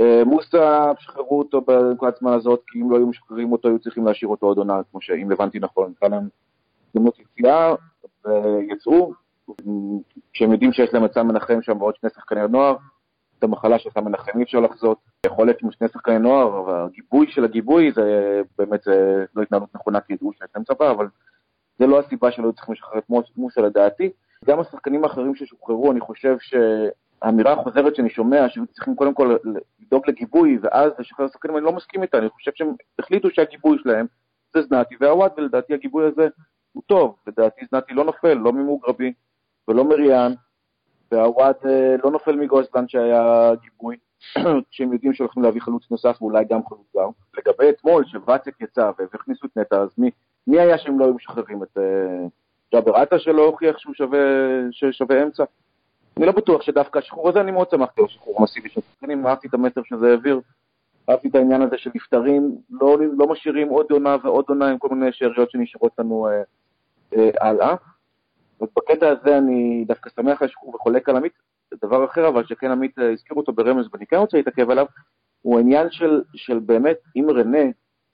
אה, 0.00 0.24
מוסא, 0.24 0.92
שחררו 0.98 1.38
אותו 1.38 1.60
בנקודת 1.60 2.16
זמן 2.16 2.32
הזאת, 2.32 2.62
כי 2.66 2.78
אם 2.80 2.90
לא 2.90 2.96
היו 2.96 3.06
משחררים 3.06 3.52
אותו, 3.52 3.68
היו 3.68 3.78
צריכים 3.78 4.06
להשאיר 4.06 4.28
אותו 4.28 4.46
עוד 4.46 4.58
עונה, 4.58 4.80
כמו 4.90 5.00
שאם 5.00 5.32
הבנתי 5.32 5.58
נכון. 5.58 5.92
כאן 6.00 6.12
הם 6.12 6.28
הזדמנות 6.88 7.18
יציאה, 7.18 7.74
ויצאו, 8.24 9.12
כשהם 10.32 10.52
יודעים 10.52 10.72
שיש 10.72 10.94
להם 10.94 11.04
את 11.04 11.12
סם 11.14 11.28
מנחם 11.28 11.62
שם 11.62 11.82
ועוד 11.82 11.94
שני 11.96 12.10
שחקני 12.10 12.48
נוער, 12.48 12.76
את 13.38 13.44
המחלה 13.44 13.78
של 13.78 13.90
סם 13.90 14.04
מנחם 14.04 14.38
אי 14.38 14.42
אפשר 14.42 14.60
לחזות. 14.60 14.98
יכול 15.26 15.46
להיות 15.46 15.62
עם 15.62 15.70
שני 15.70 15.88
שחקני 15.88 16.18
נוער, 16.18 16.62
והגיבוי 16.66 17.26
של 17.30 17.44
הגיבוי 17.44 17.92
זה 17.92 18.40
באמת 18.58 18.82
זה 18.82 19.24
לא 19.34 19.42
התנהלות 19.42 19.74
נכונה, 19.74 20.00
כי 20.00 20.12
ידעו 20.12 20.32
שיש 20.32 20.48
להם 20.54 20.64
צבא, 20.64 20.90
אבל 20.90 21.06
זה 21.78 21.86
לא 21.86 21.98
הסיבה 21.98 22.30
שלא 22.30 22.52
צריכים 22.52 22.74
לשחרר 22.74 22.98
את 22.98 23.04
מוסא 23.36 23.60
לדעתי. 23.60 24.10
גם 24.44 24.60
השחקנים 24.60 25.04
האחרים 25.04 25.34
ששוחררו, 25.34 25.92
אני 25.92 26.00
חושב 26.00 26.36
שהאמירה 26.40 27.52
החוזרת 27.52 27.94
שאני 27.94 28.10
שומע, 28.10 28.48
שהיו 28.48 28.66
צריכים 28.66 28.94
קודם 28.94 29.14
כל 29.14 29.36
לדאוג 29.80 30.02
לגיבוי 30.08 30.58
ואז 30.62 30.92
לשחרר 30.98 31.28
שחקנים, 31.28 31.56
אני 31.56 31.64
לא 31.64 31.72
מסכים 31.72 32.02
איתה, 32.02 32.18
אני 32.18 32.28
חושב 32.28 32.50
שהם 32.54 32.72
החליטו 32.98 33.30
שהגיבוי 33.30 33.78
שלהם 33.82 34.06
זה 34.54 34.62
זנתי 34.62 34.94
ועווד, 35.00 35.30
ולדעתי 35.36 35.74
הגיבוי 35.74 36.06
הזה 36.06 36.28
הוא 36.72 36.82
טוב, 36.86 37.16
לדעתי 37.26 37.66
זנתי 37.70 37.94
לא 37.94 38.04
נופל, 38.04 38.34
לא 38.34 38.52
ממוגרבי 38.52 39.12
ולא 39.68 39.84
מריאן, 39.84 40.32
ועווד 41.12 41.54
אה, 41.66 41.96
לא 42.04 42.10
נופל 42.10 42.36
מגוסלנד 42.36 42.88
שהיה 42.88 43.52
גיבוי, 43.62 43.96
כשהם 44.70 44.92
יודעים 44.92 45.12
שהולכים 45.12 45.42
להביא 45.42 45.60
חלוץ 45.60 45.90
נוסף 45.90 46.22
ואולי 46.22 46.44
גם 46.44 46.60
חלוץ 46.68 46.86
גם. 46.96 47.08
לגבי 47.38 47.70
אתמול, 47.70 48.04
שוואצק 48.06 48.60
יצא 48.60 48.90
והכניסו 48.98 49.46
את 49.46 49.56
נטע, 49.56 49.76
אז 49.76 49.88
מי, 49.98 50.10
מי 50.48 50.60
היה 50.60 50.78
שהם 50.78 50.98
לא 50.98 51.04
היו 51.04 51.14
משחררים 51.14 51.62
את 51.62 51.78
אה, 51.78 52.26
ג'אבר 52.72 52.96
עטה 52.96 53.18
שלא 53.18 53.44
הוכיח 53.44 53.78
שהוא 53.78 53.94
שווה, 54.92 55.22
אמצע? 55.22 55.44
אני 56.16 56.26
לא 56.26 56.32
בטוח 56.32 56.62
שדווקא 56.62 56.98
השחרור 56.98 57.28
הזה, 57.28 57.40
אני 57.40 57.50
מאוד 57.50 57.70
שמחתי 57.70 58.00
על 58.00 58.06
השחרור 58.06 58.40
המסיבי 58.40 58.68
של 58.68 58.80
שחקנים, 58.80 59.26
אהבתי 59.26 59.48
את 59.48 59.54
המסר 59.54 59.80
שזה 59.84 60.10
העביר, 60.10 60.40
אהבתי 61.10 61.28
את 61.28 61.34
העניין 61.34 61.62
הזה 61.62 61.78
של 61.78 61.90
נפטרים, 61.94 62.56
לא, 62.70 62.98
לא 63.18 63.26
משאירים 63.26 63.68
עוד 63.68 63.86
עונה 63.90 64.16
ועוד 64.24 64.44
עונה 64.48 64.70
עם 64.70 64.78
כל 64.78 64.88
מיני 64.88 65.12
שאריות 65.12 65.50
שנשארות 65.50 65.92
לנו 65.98 66.28
אה, 66.28 66.42
אה, 67.16 67.30
הלאה. 67.40 67.74
ובקטע 68.60 69.08
הזה 69.08 69.38
אני 69.38 69.84
דווקא 69.88 70.10
שמח 70.10 70.42
על 70.42 70.48
השחרור 70.48 70.74
וחולק 70.74 71.08
על 71.08 71.16
עמית. 71.16 71.32
דבר 71.84 72.04
אחר, 72.04 72.28
אבל 72.28 72.46
שכן 72.46 72.70
עמית 72.70 72.98
אה, 72.98 73.12
הזכיר 73.12 73.36
אותו 73.36 73.52
ברמז 73.52 73.88
ואני 73.92 74.06
כן 74.06 74.16
רוצה 74.16 74.36
להתעכב 74.36 74.70
עליו, 74.70 74.86
הוא 75.42 75.58
העניין 75.58 75.90
של, 75.90 76.22
של 76.34 76.58
באמת, 76.58 76.96
אם 77.16 77.26
רנה 77.30 77.64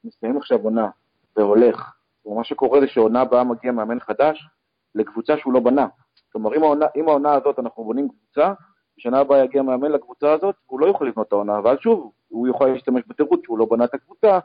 מסיים 0.04 0.36
עכשיו 0.36 0.58
עונה 0.62 0.88
והולך, 1.36 1.93
ומה 2.26 2.44
שקורה 2.44 2.80
זה 2.80 2.86
שעונה 2.88 3.20
הבאה 3.20 3.44
מגיע 3.44 3.72
מאמן 3.72 4.00
חדש 4.00 4.48
לקבוצה 4.94 5.38
שהוא 5.38 5.52
לא 5.52 5.60
בנה. 5.60 5.86
כלומר, 6.32 6.56
אם 6.56 6.62
העונה, 6.62 6.86
אם 6.96 7.08
העונה 7.08 7.34
הזאת 7.34 7.58
אנחנו 7.58 7.84
בונים 7.84 8.08
קבוצה, 8.08 8.52
בשנה 8.98 9.18
הבאה 9.18 9.44
יגיע 9.44 9.62
מאמן 9.62 9.92
לקבוצה 9.92 10.32
הזאת, 10.32 10.54
הוא 10.66 10.80
לא 10.80 10.86
יוכל 10.86 11.04
לבנות 11.04 11.26
את 11.28 11.32
העונה, 11.32 11.60
ואז 11.64 11.78
שוב, 11.80 12.12
הוא 12.28 12.48
יכול 12.48 12.68
להשתמש 12.68 13.02
בתירוץ 13.06 13.40
שהוא 13.44 13.58
לא 13.58 13.66
בנה 13.70 13.84
את 13.84 13.94
הקבוצה, 13.94 14.38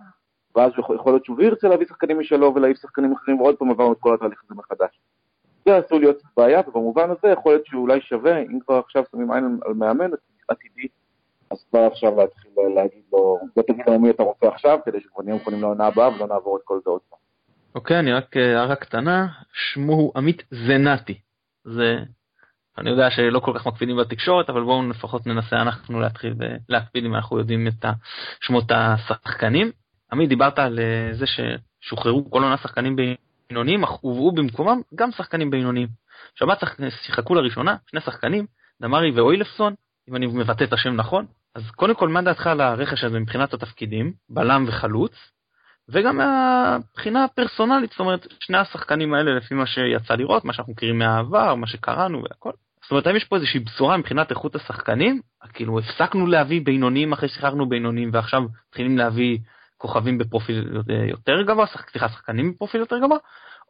ואז 0.56 0.72
יכול, 0.78 0.96
יכול 0.96 1.12
להיות 1.12 1.26
שהוא 1.26 1.42
ירצה 1.42 1.68
להביא 1.68 1.88
שחקנים 1.88 2.20
משלו 2.20 2.56
ולהעיף 2.56 2.78
שחקנים 2.78 3.12
אחרים, 3.12 3.42
ועוד 3.42 3.56
פעם 3.56 3.70
עברנו 3.70 3.94
את 3.94 3.98
כל 4.00 4.14
התהליך 4.14 4.42
הזה 4.46 4.56
מחדש. 4.56 5.02
זה 5.66 5.78
עשוי 5.78 6.00
להיות 6.00 6.22
בעיה, 6.38 6.62
ובמובן 6.68 7.10
הזה 7.10 7.34
יכול 7.34 7.52
להיות 7.52 7.66
שאולי 7.66 8.02
שווה, 8.02 8.40
אם 8.40 8.60
כבר 8.60 8.76
עכשיו 8.76 9.04
שמים 9.12 9.32
עין 9.32 9.60
על 9.66 9.74
מאמן 9.74 10.10
עתידי, 10.48 10.88
אז 11.52 11.64
כבר 11.70 11.80
עכשיו 11.80 12.16
להתחיל 12.16 12.52
להגיד 12.76 13.04
לו, 13.14 13.40
בוא 13.56 13.64
תגיד 13.64 13.88
לנו 13.88 14.00
מי 14.00 14.10
אתה 14.10 14.24
רוצה 14.24 14.48
עכשיו, 14.48 14.80
כדי 14.86 15.02
שכבר 15.02 15.24
נהיה 15.24 15.36
מוכנים 15.36 15.62
לעונה 15.62 15.88
הבאה 15.88 16.16
ולא 16.16 16.28
נעבור 16.28 16.58
את 16.58 16.62
כל 16.64 16.80
זה 16.84 16.90
עוד 16.90 17.02
פעם. 17.10 17.19
אוקיי, 17.76 18.00
אני 18.00 18.14
רק 18.14 18.38
אה, 18.38 18.60
הערה 18.60 18.76
קטנה, 18.76 19.28
שמו 19.54 19.94
הוא 19.94 20.12
עמית 20.16 20.44
זנתי. 20.52 21.20
זה, 21.64 22.00
אני 22.78 22.90
יודע 22.90 23.12
שלא 23.12 23.40
כל 23.40 23.54
כך 23.56 23.68
מקפידים 23.68 23.98
בתקשורת, 23.98 24.50
אבל 24.50 24.64
בואו 24.64 24.90
לפחות 24.90 25.28
ננסה 25.28 25.62
אנחנו 25.62 26.00
להתחיל 26.00 26.34
להקפיד 26.70 27.06
אם 27.06 27.16
אנחנו 27.16 27.40
יודעים 27.40 27.68
את 27.68 27.86
שמות 28.42 28.72
השחקנים. 28.72 29.72
עמית, 30.12 30.30
דיברת 30.30 30.60
על 30.60 30.80
אה, 30.80 31.14
זה 31.14 31.26
ששוחררו 31.28 32.32
כל 32.32 32.44
עונה 32.44 32.58
שחקנים 32.58 32.96
בינוניים, 33.50 33.84
אך 33.84 33.90
הובאו 33.90 34.32
במקומם 34.32 34.82
גם 34.96 35.12
שחקנים 35.12 35.50
בינוניים. 35.50 35.88
שבת 36.36 36.64
שיחקו 37.06 37.36
לראשונה 37.36 37.76
שני 37.88 38.02
שחקנים, 38.02 38.46
דמרי 38.82 39.12
ואוילפסון, 39.12 39.74
אם 40.10 40.16
אני 40.16 40.28
מבטא 40.28 40.64
את 40.64 40.74
השם 40.74 40.96
נכון. 40.96 41.26
אז 41.56 41.72
קודם 41.72 41.96
כל, 41.96 42.08
מה 42.08 42.22
דעתך 42.22 42.48
על 42.48 42.62
הרכש 42.62 43.04
הזה 43.04 43.20
מבחינת 43.20 43.54
התפקידים, 43.54 44.14
בלם 44.30 44.66
וחלוץ? 44.68 45.12
וגם 45.92 46.18
מהבחינה 46.18 47.24
הפרסונלית, 47.24 47.92
זאת 47.92 48.00
אומרת, 48.00 48.28
שני 48.40 48.58
השחקנים 48.58 49.14
האלה, 49.14 49.36
לפי 49.36 49.56
מה 49.56 49.66
שיצא 49.66 50.14
לראות, 50.14 50.46
מה 50.46 50.54
שאנחנו 50.54 50.74
מכירים 50.74 51.00
מהעבר, 51.00 51.56
מה 51.56 51.68
שקראנו 51.68 52.24
והכל. 52.24 52.52
זאת 52.82 52.92
אומרת, 52.92 53.08
האם 53.08 53.16
יש 53.16 53.24
פה 53.24 53.36
איזושהי 53.36 53.60
בשורה 53.60 53.98
מבחינת 53.98 54.32
איכות 54.32 54.56
השחקנים? 54.56 55.22
כאילו, 55.54 55.80
הפסקנו 55.80 56.28
להביא 56.28 56.62
בינוניים 56.62 57.14
אחרי 57.14 57.30
ששיחקנו 57.30 57.70
בינוניים, 57.70 58.10
ועכשיו 58.14 58.42
מתחילים 58.68 58.98
להביא 58.98 59.38
כוכבים 59.78 60.18
בפרופיל 60.18 60.82
יותר 61.10 61.42
גבוה, 61.42 61.66
סליחה, 61.92 62.10
שחקנים 62.10 62.52
בפרופיל 62.52 62.80
יותר 62.80 62.98
גבוה, 63.00 63.18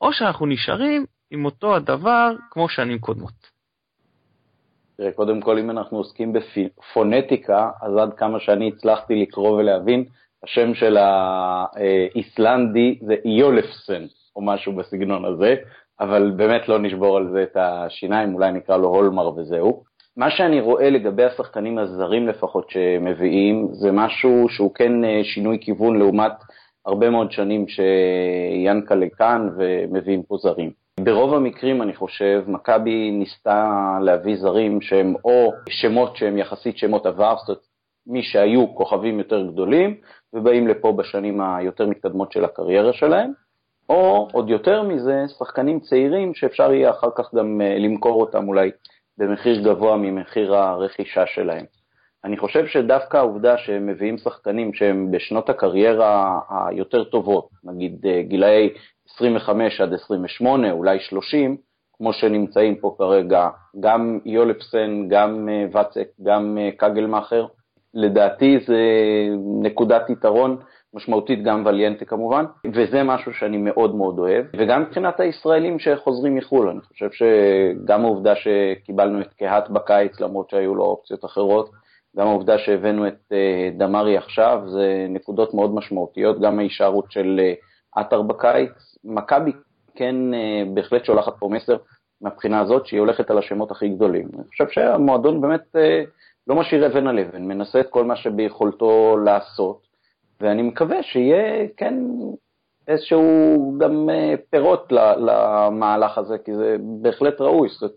או 0.01 0.13
שאנחנו 0.13 0.45
נשארים 0.45 1.05
עם 1.31 1.45
אותו 1.45 1.75
הדבר 1.75 2.31
כמו 2.51 2.69
שנים 2.69 2.99
קודמות. 2.99 3.59
תראה, 4.97 5.11
קודם 5.11 5.41
כל, 5.41 5.57
אם 5.57 5.69
אנחנו 5.71 5.97
עוסקים 5.97 6.33
בפונטיקה, 6.33 7.69
אז 7.81 7.97
עד 7.97 8.13
כמה 8.13 8.39
שאני 8.39 8.71
הצלחתי 8.75 9.21
לקרוא 9.21 9.57
ולהבין, 9.57 10.05
השם 10.43 10.74
של 10.74 10.98
האיסלנדי 10.98 13.00
זה 13.01 13.15
יולפסן, 13.25 14.05
או 14.36 14.41
משהו 14.41 14.74
בסגנון 14.74 15.25
הזה, 15.25 15.55
אבל 16.00 16.31
באמת 16.36 16.69
לא 16.69 16.79
נשבור 16.79 17.17
על 17.17 17.29
זה 17.31 17.43
את 17.43 17.58
השיניים, 17.58 18.34
אולי 18.34 18.51
נקרא 18.51 18.77
לו 18.77 18.88
הולמר 18.88 19.38
וזהו. 19.38 19.84
מה 20.17 20.31
שאני 20.31 20.62
רואה 20.62 20.89
לגבי 20.89 21.24
השחקנים 21.24 21.77
הזרים 21.77 22.27
לפחות 22.27 22.69
שמביאים, 22.69 23.67
זה 23.72 23.91
משהו 23.91 24.50
שהוא 24.50 24.75
כן 24.75 25.03
אה, 25.03 25.22
שינוי 25.24 25.58
כיוון 25.62 26.00
לעומת 26.00 26.31
הרבה 26.86 27.10
מאוד 27.10 27.31
שנים 27.31 27.65
שיאנקלה 27.67 29.05
כאן 29.17 29.50
ומביאים 29.58 30.24
פה 30.24 30.38
זרים. 30.38 30.72
ברוב 31.00 31.34
המקרים, 31.34 31.81
אני 31.81 31.96
חושב, 31.96 32.43
מכבי 32.48 33.12
ניסתה 33.12 33.98
להביא 34.01 34.36
זרים 34.36 34.81
שהם 34.81 35.15
או 35.25 35.51
שמות 35.69 36.15
שהם 36.15 36.38
יחסית 36.38 36.77
שמות 36.77 37.05
עבר, 37.05 37.36
זאת 37.38 37.50
אומרת, 37.50 37.68
מי 38.09 38.23
שהיו 38.23 38.75
כוכבים 38.75 39.19
יותר 39.19 39.47
גדולים, 39.47 39.95
ובאים 40.33 40.67
לפה 40.67 40.91
בשנים 40.91 41.41
היותר 41.41 41.87
מתקדמות 41.87 42.31
של 42.31 42.45
הקריירה 42.45 42.93
שלהם, 42.93 43.31
או 43.89 44.27
עוד 44.31 44.49
יותר 44.49 44.83
מזה, 44.83 45.23
שחקנים 45.39 45.79
צעירים 45.79 46.33
שאפשר 46.33 46.73
יהיה 46.73 46.89
אחר 46.89 47.09
כך 47.15 47.33
גם 47.35 47.61
אה, 47.61 47.77
למכור 47.79 48.21
אותם 48.21 48.47
אולי 48.47 48.71
במחיר 49.17 49.61
גבוה 49.63 49.97
ממחיר 49.97 50.55
הרכישה 50.55 51.25
שלהם. 51.25 51.65
אני 52.25 52.37
חושב 52.37 52.67
שדווקא 52.67 53.17
העובדה 53.17 53.57
שהם 53.57 53.87
מביאים 53.87 54.17
שחקנים 54.17 54.73
שהם 54.73 55.11
בשנות 55.11 55.49
הקריירה 55.49 56.39
היותר 56.49 57.03
טובות, 57.03 57.49
נגיד 57.63 58.05
אה, 58.05 58.21
גילאי 58.21 58.69
25 59.15 59.81
עד 59.81 59.93
28, 59.93 60.71
אולי 60.71 60.99
30, 60.99 61.57
כמו 61.93 62.13
שנמצאים 62.13 62.75
פה 62.75 62.95
כרגע, 62.97 63.49
גם 63.79 64.19
יולפסן, 64.25 65.07
גם 65.07 65.49
אה, 65.49 65.65
ואצק, 65.71 66.07
גם 66.23 66.57
קגלמאכר, 66.77 67.45
לדעתי 67.93 68.60
זה 68.67 68.81
נקודת 69.62 70.10
יתרון 70.10 70.58
משמעותית 70.93 71.43
גם 71.43 71.63
וליאנטה 71.65 72.05
כמובן, 72.05 72.46
וזה 72.74 73.03
משהו 73.03 73.34
שאני 73.34 73.58
מאוד 73.58 73.96
מאוד 73.96 74.19
אוהב, 74.19 74.46
וגם 74.58 74.81
מבחינת 74.81 75.19
הישראלים 75.19 75.79
שחוזרים 75.79 76.36
מחו"ל, 76.36 76.69
אני 76.69 76.81
חושב 76.81 77.10
שגם 77.12 78.05
העובדה 78.05 78.34
שקיבלנו 78.36 79.22
את 79.22 79.34
קהת 79.34 79.69
בקיץ, 79.69 80.19
למרות 80.19 80.50
שהיו 80.50 80.75
לו 80.75 80.84
אופציות 80.84 81.25
אחרות, 81.25 81.69
גם 82.17 82.27
העובדה 82.27 82.58
שהבאנו 82.58 83.08
את 83.08 83.19
אה, 83.31 83.69
דמארי 83.77 84.17
עכשיו, 84.17 84.62
זה 84.67 85.05
נקודות 85.10 85.53
מאוד 85.53 85.75
משמעותיות, 85.75 86.39
גם 86.41 86.60
ההישארות 86.60 87.12
של 87.12 87.39
אה, 87.39 87.53
עטר 87.96 88.22
בקיץ. 88.22 88.98
מכבי 89.03 89.51
כן 89.96 90.34
אה, 90.34 90.63
בהחלט 90.74 91.05
שולחת 91.05 91.34
פה 91.39 91.50
מסר 91.51 91.77
מהבחינה 92.22 92.60
הזאת, 92.60 92.86
שהיא 92.86 93.00
הולכת 93.00 93.31
על 93.31 93.38
השמות 93.38 93.72
הכי 93.72 93.89
גדולים. 93.89 94.29
אני 94.34 94.43
חושב 94.50 94.69
שהמועדון 94.69 95.41
באמת 95.41 95.75
לא 96.50 96.56
משאיר 96.56 96.86
אבן 96.86 97.08
על 97.08 97.20
אבן, 97.20 97.44
מנסה 97.44 97.79
את 97.79 97.89
כל 97.89 98.06
מה 98.06 98.15
שביכולתו 98.15 99.18
לעשות, 99.25 99.88
ואני 100.41 100.62
מקווה 100.62 101.03
שיהיה, 101.03 101.68
כן, 101.77 101.94
איזשהו 102.88 103.22
גם 103.79 104.10
אה, 104.10 104.34
פירות 104.50 104.91
למהלך 104.91 106.18
הזה, 106.18 106.38
כי 106.46 106.56
זה 106.56 106.75
בהחלט 107.01 107.41
ראוי. 107.41 107.70
זאת 107.70 107.96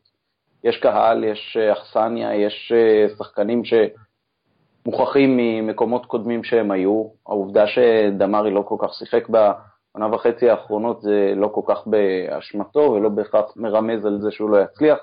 יש 0.65 0.77
קהל, 0.77 1.25
יש 1.25 1.57
אה, 1.61 1.73
אכסניה, 1.73 2.35
יש 2.35 2.73
אה, 2.75 3.07
שחקנים 3.19 3.63
שמוכחים 3.65 5.37
ממקומות 5.37 6.07
קודמים 6.07 6.45
שהם 6.45 6.71
היו. 6.71 7.05
העובדה 7.27 7.65
שדמרי 7.67 8.51
לא 8.51 8.63
כל 8.69 8.77
כך 8.79 8.95
שיחק 8.95 9.29
בעונה 9.29 10.15
וחצי 10.15 10.51
האחרונות 10.51 11.03
זה 11.03 11.33
לא 11.37 11.49
כל 11.49 11.63
כך 11.67 11.87
באשמתו 11.87 12.81
ולא 12.81 13.09
בהכרח 13.09 13.57
מרמז 13.57 14.05
על 14.07 14.21
זה 14.21 14.31
שהוא 14.31 14.51
לא 14.51 14.63
יצליח. 14.63 14.99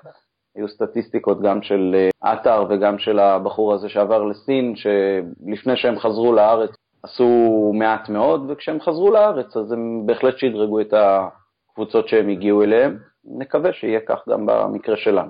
היו 0.59 0.67
סטטיסטיקות 0.67 1.41
גם 1.41 1.61
של 1.61 2.07
עטר 2.21 2.65
וגם 2.69 2.99
של 2.99 3.19
הבחור 3.19 3.73
הזה 3.73 3.89
שעבר 3.89 4.23
לסין, 4.23 4.73
שלפני 4.75 5.77
שהם 5.77 5.99
חזרו 5.99 6.33
לארץ 6.33 6.69
עשו 7.03 7.71
מעט 7.73 8.09
מאוד, 8.09 8.45
וכשהם 8.47 8.81
חזרו 8.81 9.11
לארץ 9.11 9.57
אז 9.57 9.71
הם 9.71 10.05
בהחלט 10.05 10.37
שדרגו 10.37 10.81
את 10.81 10.93
הקבוצות 10.93 12.07
שהם 12.07 12.29
הגיעו 12.29 12.63
אליהן. 12.63 12.97
נקווה 13.25 13.73
שיהיה 13.73 13.99
כך 13.99 14.27
גם 14.29 14.45
במקרה 14.45 14.97
שלנו. 14.97 15.29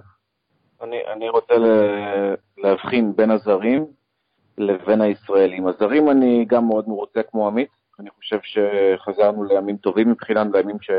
אני, 0.81 0.97
אני 1.13 1.29
רוצה 1.29 1.53
להבחין 2.57 3.15
בין 3.15 3.31
הזרים 3.31 3.85
לבין 4.57 5.01
הישראלים. 5.01 5.67
הזרים 5.67 6.09
אני 6.09 6.45
גם 6.47 6.67
מאוד 6.67 6.89
מרוצה 6.89 7.23
כמו 7.23 7.47
עמית, 7.47 7.69
אני 7.99 8.09
חושב 8.09 8.39
שחזרנו 8.43 9.43
לימים 9.43 9.77
טובים 9.77 10.09
מבחינת, 10.09 10.47
לימים 10.53 10.77
ש... 10.81 10.91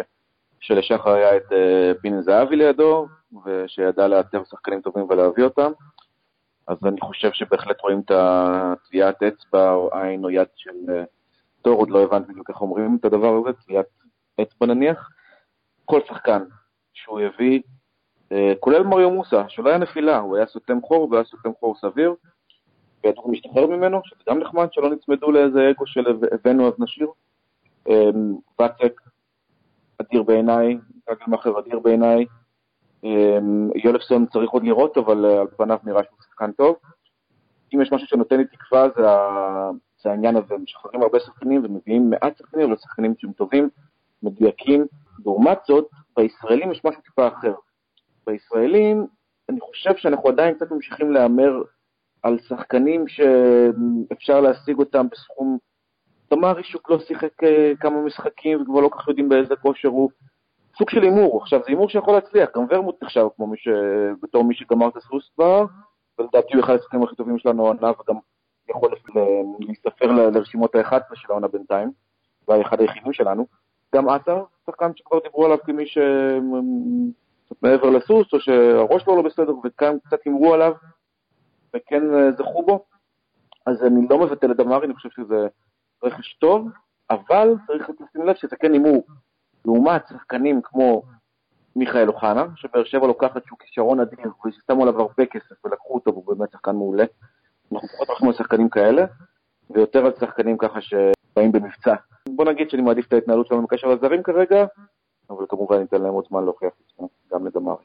שלשחר 0.61 1.11
היה 1.11 1.37
את 1.37 1.53
פיני 2.01 2.17
אה, 2.17 2.23
זהבי 2.23 2.57
לידו, 2.57 3.07
ושידע 3.45 4.09
לאתר 4.09 4.43
שחקנים 4.45 4.81
טובים 4.81 5.07
ולהביא 5.09 5.45
אותם. 5.45 5.73
אז 6.67 6.77
אני 6.85 7.01
חושב 7.01 7.33
שבהחלט 7.33 7.81
רואים 7.81 8.01
את 8.01 8.11
הטביעת 8.15 9.23
אצבע 9.23 9.73
או 9.73 9.91
עין 9.93 10.25
או 10.25 10.31
יד 10.31 10.49
של 10.57 10.75
תור, 11.63 11.79
עוד 11.79 11.91
לא 11.91 12.03
הבנתי 12.03 12.33
בדיוק 12.33 12.51
איך 12.51 12.61
אומרים 12.61 12.97
את 13.01 13.05
הדבר 13.05 13.37
הזה, 13.37 13.53
טביעת 13.53 13.87
אצבע 14.43 14.67
נניח. 14.67 15.11
כל 15.85 16.01
שחקן 16.09 16.43
שהוא 16.93 17.21
הביא, 17.21 17.61
אה, 18.33 18.53
כולל 18.61 18.83
מריו 18.83 19.11
מוסה, 19.11 19.49
שלא 19.49 19.69
היה 19.69 19.79
נפילה, 19.79 20.19
הוא 20.19 20.37
היה 20.37 20.47
סותם 20.47 20.79
חור 20.83 21.09
והיה 21.11 21.25
סותם 21.25 21.51
חור 21.61 21.75
סביר, 21.75 22.15
וידעו 23.05 23.33
להשתחרר 23.33 23.67
ממנו, 23.67 24.01
שזה 24.05 24.21
גם 24.29 24.39
נחמד, 24.39 24.69
שלא 24.73 24.91
נצמדו 24.91 25.33
לאיזה 25.33 25.71
אגו 25.71 25.87
של 25.87 26.05
הבאנו 26.33 26.69
אז 26.69 26.73
נשאיר. 26.79 27.09
אה, 27.89 28.11
ואצק, 28.59 29.01
אדיר 30.01 30.23
בעיניי, 30.23 30.79
גגלמאכר 31.11 31.59
אדיר 31.59 31.79
בעיניי. 31.79 32.27
אה, 33.05 33.39
יולפסון 33.85 34.27
צריך 34.27 34.51
עוד 34.51 34.65
לראות, 34.65 34.99
אבל 34.99 35.25
על 35.25 35.47
פניו 35.57 35.79
נראה 35.85 36.03
שהוא 36.05 36.19
שחקן 36.23 36.53
טוב. 36.53 36.77
אם 37.75 37.81
יש 37.81 37.93
משהו 37.93 38.07
שנותן 38.07 38.37
לי 38.37 38.45
תקווה 38.45 38.89
זה 40.03 40.11
העניין 40.11 40.37
הזה, 40.37 40.55
משחררים 40.63 41.03
הרבה 41.03 41.21
שחקנים 41.21 41.65
ומביאים 41.65 42.11
מעט 42.11 42.37
שחקנים, 42.37 42.67
אבל 42.67 42.77
שחקנים 42.77 43.15
שהם 43.19 43.33
טובים, 43.33 43.69
מדויקים. 44.23 44.87
לעומת 45.25 45.59
זאת, 45.67 45.89
בישראלים 46.17 46.73
יש 46.73 46.85
משהו 46.85 47.03
טיפה 47.03 47.29
אחר. 47.29 47.55
בישראלים, 48.27 49.07
אני 49.49 49.61
חושב 49.61 49.97
שאנחנו 49.97 50.29
עדיין 50.29 50.55
קצת 50.55 50.71
ממשיכים 50.71 51.13
להמר 51.13 51.63
על 52.23 52.39
שחקנים 52.39 53.05
שאפשר 53.09 54.41
להשיג 54.41 54.79
אותם 54.79 55.07
בסכום... 55.11 55.59
תמרי 56.31 56.65
שוק 56.65 56.91
לא 56.91 56.99
שיחק 56.99 57.45
אה, 57.45 57.73
כמה 57.81 58.03
משחקים 58.03 58.63
וכבר 58.63 58.81
לא 58.81 58.89
כל 58.89 58.99
כך 58.99 59.09
יודעים 59.09 59.29
באיזה 59.29 59.57
כושר 59.57 59.89
הוא. 59.89 60.11
סוג 60.79 60.91
של 60.91 61.03
הימור, 61.03 61.43
עכשיו 61.43 61.59
זה 61.59 61.65
הימור 61.69 61.89
שיכול 61.89 62.15
להצליח, 62.15 62.51
גם 62.57 62.67
ורמוט 62.71 63.03
נחשב 63.03 63.27
כמו 63.37 63.47
מי 63.47 63.57
ש... 63.57 63.69
בתור 64.23 64.45
מי 64.45 64.55
שגמר 64.55 64.89
את 64.89 64.97
הסוס 64.97 65.31
כבר, 65.35 65.65
ולדעתי 66.19 66.55
הוא 66.55 66.65
אחד 66.65 66.75
השחקנים 66.75 67.03
הכי 67.03 67.17
טובים 67.17 67.39
שלנו 67.39 67.65
העונה 67.65 67.91
וגם 67.91 68.17
יכול 68.71 68.91
להסתפר 69.61 70.07
לרשימות 70.07 70.75
ה-11 70.75 71.15
של 71.15 71.27
העונה 71.31 71.49
בינתיים, 71.49 71.91
והיה 72.49 72.63
אחד 72.63 72.81
היחידים 72.81 73.13
שלנו. 73.13 73.47
גם 73.95 74.09
עטר, 74.09 74.45
שחקן 74.67 74.91
שכבר 74.97 75.19
דיברו 75.23 75.45
עליו 75.45 75.59
כמי 75.65 75.85
שמעבר 75.87 77.91
לסוס, 77.91 78.33
או 78.33 78.41
שהראש 78.41 79.03
שלו 79.03 79.17
לא 79.17 79.23
בסדר, 79.23 79.53
וכאן 79.65 79.97
קצת 80.05 80.19
הימרו 80.25 80.55
עליו, 80.55 80.73
וכן 81.77 82.15
אה, 82.15 82.33
זכו 82.33 82.63
בו. 82.63 82.85
אז 83.67 83.85
אני 83.85 84.07
לא 84.11 84.19
מבטל 84.19 84.53
את 84.53 84.57
דמרי, 84.57 84.87
אני 84.87 84.95
חושב 84.95 85.09
שזה 85.11 85.47
רכש 86.05 86.35
טוב, 86.35 86.69
אבל 87.11 87.55
צריך 87.67 87.91
לשים 87.91 88.27
לב 88.27 88.35
שזה 88.35 88.57
כן 88.57 88.73
הימור. 88.73 89.07
לעומת 89.65 90.09
שחקנים 90.09 90.61
כמו 90.63 91.03
מיכאל 91.77 92.09
אוחנה, 92.09 92.45
שבאר 92.57 92.85
שבע 92.85 93.07
לוקחת 93.07 93.45
שהוא 93.47 93.59
כישרון 93.59 94.01
אדיר, 94.01 94.33
וששמו 94.47 94.83
עליו 94.83 95.01
הרבה 95.01 95.27
כסף 95.27 95.65
ולקחו 95.65 95.95
אותו, 95.95 96.13
והוא 96.13 96.37
באמת 96.37 96.53
שחקן 96.53 96.77
מעולה. 96.77 97.05
אנחנו 97.73 97.89
פחות 97.89 98.09
הולכים 98.09 98.29
על 98.29 98.35
שחקנים 98.35 98.69
כאלה, 98.69 99.05
ויותר 99.71 100.07
על 100.07 100.13
שחקנים 100.21 100.59
ככה 100.59 100.81
שבאים 100.81 101.53
במבצע. 101.53 101.95
בוא 102.29 102.45
נגיד 102.45 102.71
שאני 102.71 102.83
מעדיף 102.83 103.07
את 103.07 103.13
ההתנהלות 103.13 103.47
שלנו 103.47 103.63
בקשר 103.63 103.87
לזרים 103.87 104.23
כרגע, 104.23 104.67
אבל 105.31 105.45
כמובן 105.49 105.79
ניתן 105.79 106.03
להם 106.03 106.13
עוד 106.13 106.25
זמן 106.29 106.45
להוכיח 106.45 106.73
את 106.81 106.93
זה, 106.99 107.07
גם 107.33 107.47
לדמרי. 107.47 107.85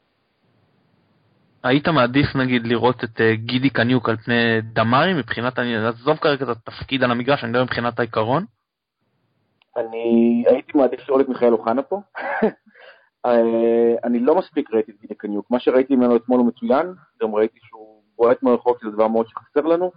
היית 1.66 1.88
מעדיף 1.88 2.36
נגיד 2.36 2.66
לראות 2.66 3.04
את 3.04 3.20
uh, 3.20 3.34
גידי 3.34 3.70
קניוק 3.70 4.08
על 4.08 4.16
פני 4.16 4.60
דמרי 4.62 5.14
מבחינת, 5.14 5.58
אני 5.58 5.76
עזוב 5.86 6.16
כרגע 6.16 6.44
את 6.44 6.48
התפקיד 6.48 7.02
על 7.02 7.10
המגרש, 7.10 7.44
אני 7.44 7.50
מדבר 7.50 7.64
מבחינת 7.64 7.98
העיקרון? 7.98 8.44
אני 9.76 10.44
הייתי 10.46 10.72
מעדיף 10.74 11.08
לראות 11.08 11.20
את 11.20 11.28
מיכאל 11.28 11.52
אוחנה 11.52 11.82
פה. 11.82 12.00
אה, 13.26 13.94
אני 14.04 14.18
לא 14.20 14.34
מספיק 14.34 14.70
ראיתי 14.74 14.92
את 14.92 15.00
גידי 15.00 15.14
קניוק, 15.14 15.50
מה 15.50 15.60
שראיתי 15.60 15.96
ממנו 15.96 16.16
אתמול 16.16 16.40
הוא 16.40 16.48
מצוין, 16.48 16.86
גם 17.22 17.34
ראיתי 17.34 17.58
שהוא 17.62 18.02
בועט 18.16 18.42
מרחוק, 18.42 18.78
שזה 18.80 18.90
דבר 18.90 19.08
מאוד 19.08 19.26
שחסר 19.28 19.60
לנו. 19.60 19.90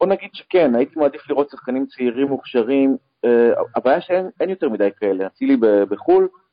בוא 0.00 0.06
נגיד 0.06 0.30
שכן, 0.32 0.74
הייתי 0.74 0.98
מעדיף 0.98 1.30
לראות 1.30 1.50
שחקנים 1.50 1.86
צעירים 1.86 2.28
מוכשרים. 2.28 2.96
Uh, 3.26 3.28
הבעיה 3.76 4.00
שאין 4.00 4.50
יותר 4.50 4.68
מדי 4.68 4.88
כאלה. 5.00 5.26
אצילי 5.26 5.56
בחו"ל, 5.88 6.22
אה, 6.22 6.43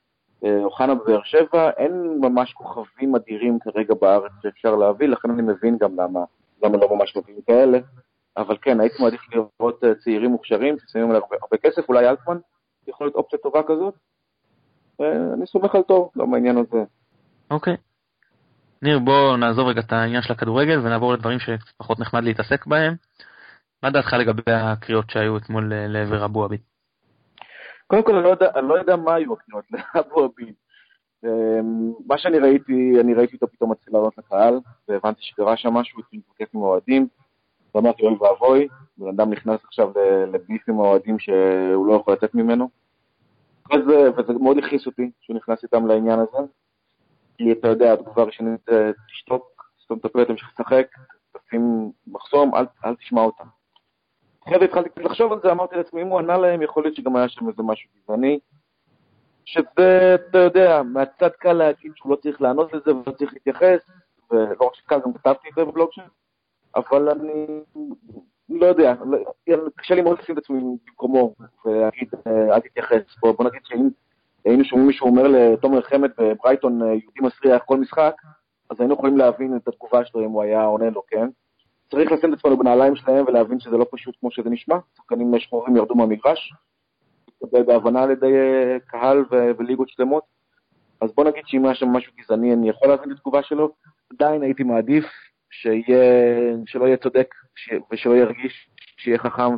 אוחנה 0.44 0.96
בבאר 0.96 1.24
שבע, 1.24 1.70
אין 1.78 2.18
ממש 2.22 2.54
כוכבים 2.54 3.16
אדירים 3.16 3.60
כרגע 3.60 3.94
בארץ 4.02 4.32
שאפשר 4.44 4.76
להביא, 4.76 5.08
לכן 5.08 5.32
אני 5.32 5.42
מבין 5.42 5.78
גם 5.78 6.00
למה, 6.00 6.20
למה 6.64 6.78
לא 6.78 6.96
ממש 6.96 7.18
מביאים 7.18 7.42
כאלה. 7.42 7.80
אבל 8.38 8.58
כן, 8.62 8.80
הייתי 8.80 9.04
מעדיף 9.04 9.22
לראות 9.34 9.84
uh, 9.84 9.88
צעירים 10.04 10.32
מוכשרים 10.32 10.76
ששמים 10.80 11.06
עליהם 11.06 11.24
הרבה, 11.24 11.36
הרבה 11.42 11.58
כסף, 11.58 11.90
אולי 11.90 12.10
אלטמן 12.10 12.38
יכול 12.88 13.08
להיות 13.08 13.16
אופציה 13.16 13.40
טובה 13.40 13.64
כזאת. 13.64 13.94
Uh, 15.02 15.06
אני 15.34 15.48
סומך 15.48 15.76
על 15.76 15.82
טוב, 15.82 16.12
לא 16.16 16.26
בעניין 16.26 16.58
הזה. 16.58 16.84
אוקיי. 17.52 17.74
Okay. 17.74 17.78
ניר, 18.82 19.00
בוא 19.00 19.38
נעזוב 19.38 19.68
רגע 19.68 19.82
את 19.82 19.94
העניין 19.94 20.22
של 20.22 20.34
הכדורגל 20.34 20.80
ונעבור 20.80 21.14
לדברים 21.14 21.40
שפחות 21.40 22.00
נחמד 22.00 22.24
להתעסק 22.24 22.66
בהם. 22.66 22.96
מה 23.84 23.90
דעתך 23.90 24.14
לגבי 24.14 24.52
הקריאות 24.52 25.10
שהיו 25.10 25.38
אתמול 25.38 25.74
לעבר 25.76 26.26
אבו 26.26 26.44
עביד? 26.44 26.60
קודם 27.92 28.04
כל, 28.04 28.16
אני 28.16 28.24
לא 28.24 28.30
יודע, 28.30 28.50
אני 28.56 28.68
לא 28.68 28.74
יודע 28.80 28.96
מה 28.96 29.16
היו 29.16 29.34
הקריאות 29.34 29.66
לאבו 29.96 30.24
עביד. 30.24 30.54
אמ, 31.24 31.92
מה 32.08 32.18
שאני 32.18 32.40
ראיתי, 32.40 32.94
אני 33.00 33.14
ראיתי 33.14 33.36
אותו 33.36 33.48
פתאום 33.48 33.72
מתחיל 33.72 33.94
לעלות 33.94 34.18
לקהל, 34.18 34.60
והבנתי 34.88 35.22
שקרה 35.22 35.58
שם 35.58 35.74
משהו, 35.74 36.00
התחיל 36.00 36.20
להתווכח 36.20 36.56
עם 36.56 36.62
האוהדים, 36.62 37.08
ואמרתי, 37.76 38.04
אוי 38.04 38.16
ואבוי, 38.20 38.68
בן 38.98 39.08
אדם 39.08 39.30
נכנס 39.30 39.60
עכשיו 39.64 39.92
לביף 40.34 40.70
עם 40.70 40.80
האוהדים 40.80 41.20
שהוא 41.20 41.86
לא 41.86 41.94
יכול 41.94 42.14
לצאת 42.14 42.36
ממנו. 42.36 42.70
וזה, 43.74 44.10
וזה 44.18 44.34
מאוד 44.34 44.58
הכעיס 44.58 44.86
אותי 44.86 45.12
שהוא 45.22 45.38
נכנס 45.38 45.64
איתם 45.64 45.88
לעניין 45.88 46.20
הזה, 46.20 46.38
כי 47.38 47.52
אתה 47.52 47.68
יודע, 47.68 47.94
התגובה 47.94 48.22
הראשונית, 48.22 48.70
תשתוק, 49.08 49.72
סתום 49.84 49.98
את 49.98 50.06
הפה, 50.06 50.26
תמשיך 50.26 50.50
לשחק, 50.60 50.88
תשים 51.38 51.92
מחסום, 52.08 52.56
אל, 52.56 52.66
אל 52.86 52.96
תשמע 52.96 53.22
אותם. 53.22 53.61
אחרי 54.48 54.60
זה 54.60 54.66
התחלתי 54.66 54.90
קצת 54.90 55.02
לחשוב 55.02 55.34
על 55.34 55.40
זה, 55.44 55.52
אמרתי 55.52 55.76
לעצמי, 55.76 56.02
אם 56.02 56.08
הוא 56.08 56.20
ענה 56.20 56.38
להם, 56.38 56.62
יכול 56.62 56.84
להיות 56.84 56.96
שגם 56.96 57.16
היה 57.16 57.30
שם 57.30 57.50
איזה 57.50 57.64
משהו 57.64 57.90
גזעני. 57.98 58.40
שזה, 59.46 60.16
אתה 60.16 60.38
יודע, 60.38 60.82
מהצד 60.84 61.30
קל 61.30 61.54
להגיד 61.54 61.92
שהוא 61.96 62.12
לא 62.12 62.16
צריך 62.16 62.42
לענות 62.42 62.74
לזה 62.74 62.96
ולא 62.96 63.12
צריך 63.18 63.34
להתייחס, 63.34 63.80
ולא 64.32 64.66
רק 64.66 64.76
שקל, 64.76 65.00
גם 65.06 65.14
כתבתי 65.14 65.50
את 65.50 65.54
זה 65.56 65.66
בבלוג 65.66 65.92
שלי, 65.92 66.04
אבל 66.76 67.10
אני 67.10 67.46
לא 68.50 68.66
יודע, 68.66 68.94
קשה 69.76 69.96
לי 69.96 70.02
מאוד 70.02 70.20
לשים 70.20 70.38
את 70.38 70.44
עצמי 70.44 70.60
במקומו 70.88 71.34
ולהגיד, 71.66 72.10
אל 72.28 72.60
תתייחס. 72.60 73.18
בוא, 73.22 73.32
בוא 73.32 73.46
נגיד 73.46 73.62
שאם 73.64 73.90
היינו 74.46 74.64
שומעים 74.64 74.88
מישהו 74.88 75.08
אומר 75.08 75.28
לתומר 75.28 75.82
חמד 75.82 76.10
בברייטון, 76.18 76.82
יהודי 76.82 77.20
מסריח 77.22 77.64
כל 77.66 77.78
משחק, 77.78 78.16
אז 78.70 78.80
היינו 78.80 78.94
יכולים 78.94 79.18
להבין 79.18 79.58
את 79.58 79.68
התגובה 79.68 80.06
שלו 80.06 80.26
אם 80.26 80.30
הוא 80.30 80.44
היה 80.44 80.64
עונה 80.64 80.90
לו, 80.90 81.02
כן? 81.08 81.28
צריך 81.92 82.12
לשים 82.12 82.34
את 82.34 82.40
עצמנו 82.40 82.58
בנעליים 82.58 82.96
שלהם 82.96 83.26
ולהבין 83.28 83.60
שזה 83.60 83.78
לא 83.78 83.86
פשוט 83.92 84.16
כמו 84.20 84.32
שזה 84.32 84.50
נשמע. 84.50 84.76
שחקנים 84.98 85.40
שחורים 85.40 85.76
ירדו 85.76 85.96
מהמגרש, 85.96 86.54
התקבל 87.28 87.64
בהבנה 87.64 88.04
על 88.04 88.12
ידי 88.12 88.34
אה, 88.34 88.78
קהל 88.88 89.26
ו- 89.32 89.52
וליגות 89.58 89.90
שלמות. 89.90 90.24
אז 91.02 91.14
בוא 91.16 91.24
נגיד 91.26 91.44
שאם 91.46 91.66
היה 91.66 91.76
שם 91.76 91.88
משהו 91.88 92.14
גזעני, 92.18 92.54
אני 92.54 92.70
יכול 92.70 92.88
להבין 92.88 93.12
את 93.12 93.18
התגובה 93.18 93.44
שלו. 93.44 93.72
עדיין 94.14 94.42
הייתי 94.42 94.64
מעדיף 94.64 95.06
שיהיה, 95.50 96.04
שלא 96.66 96.86
יהיה 96.86 96.98
צודק 96.98 97.34
ש... 97.56 97.74
ושלא 97.92 98.14
ירגיש 98.14 98.70
שיהיה 98.98 99.18
חכם 99.18 99.56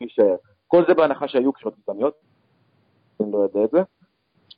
ויישאר. 0.00 0.36
כל 0.66 0.84
זה 0.88 0.94
בהנחה 0.94 1.28
שהיו 1.28 1.52
קריאות 1.52 1.74
גזעניות, 1.78 2.14
אני 3.20 3.32
לא 3.32 3.38
יודע 3.38 3.64
את 3.64 3.70
זה. 3.70 3.78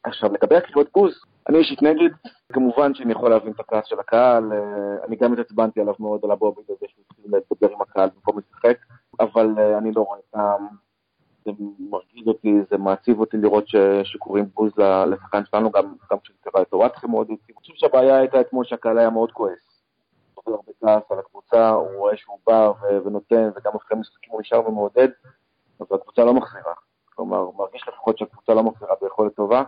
עכשיו, 0.04 0.32
לגבי 0.32 0.56
הקריאות 0.56 0.88
בוז, 0.94 1.24
אני 1.48 1.58
אישית 1.58 1.82
נגד, 1.82 2.10
כמובן 2.52 2.94
שאני 2.94 3.12
יכול 3.12 3.30
להבין 3.30 3.52
את 3.52 3.60
הכעס 3.60 3.86
של 3.86 4.00
הקהל, 4.00 4.52
אה, 4.52 5.04
אני 5.06 5.16
גם 5.16 5.32
התעצבנתי 5.32 5.80
עליו 5.80 5.94
מאוד, 5.98 6.20
על 6.24 6.30
הבובי 6.30 6.62
הזה 6.68 6.86
שהוא 6.88 7.04
התחיל 7.10 7.24
לדבר 7.26 7.74
עם 7.74 7.82
הקהל 7.82 8.08
במקום 8.14 8.38
לשחק, 8.38 8.76
אבל 9.20 9.54
אה, 9.58 9.78
אני 9.78 9.92
לא 9.92 10.00
רואה 10.00 10.18
טעם, 10.30 10.66
זה 11.44 11.50
מרגיז 11.90 12.28
אותי, 12.28 12.60
זה 12.70 12.78
מעציב 12.78 13.20
אותי 13.20 13.36
לראות 13.36 13.68
ש, 13.68 13.76
שקוראים 14.04 14.44
בוז 14.54 14.72
לשחקן 15.06 15.44
שלנו, 15.44 15.70
גם, 15.70 15.94
גם 16.10 16.18
כשזה 16.18 16.38
קרה 16.40 16.62
את 16.62 16.72
אורטכם 16.72 17.10
מאוד. 17.10 17.28
אני 17.28 17.36
חושב 17.54 17.72
שהבעיה 17.76 18.16
הייתה 18.16 18.40
אתמול 18.40 18.64
שהקהל 18.64 18.98
היה 18.98 19.10
מאוד 19.10 19.32
כועס. 19.32 19.82
הוא 20.34 20.54
הרבה 20.54 20.72
כעס 20.80 21.12
על 21.12 21.18
הקבוצה, 21.18 21.70
הוא 21.70 21.96
רואה 21.96 22.16
שהוא 22.16 22.38
בא 22.46 22.70
ונותן, 23.04 23.50
וגם 23.56 23.72
אחרי 23.76 23.98
משחקים 23.98 24.32
הוא 24.32 24.40
נשאר 24.40 24.68
ומעודד, 24.68 25.08
אבל 25.80 25.96
הקבוצה 25.96 26.24
לא 26.24 26.34
מחזירה. 26.34 26.74
כלומר, 27.14 27.50
מרגיש 27.56 27.88
לפחות 27.88 28.18
שהקבוצה 28.18 28.54
לא 28.54 28.62
מחזירה 28.62 28.94
ביכולת 29.02 29.34
טובה. 29.34 29.62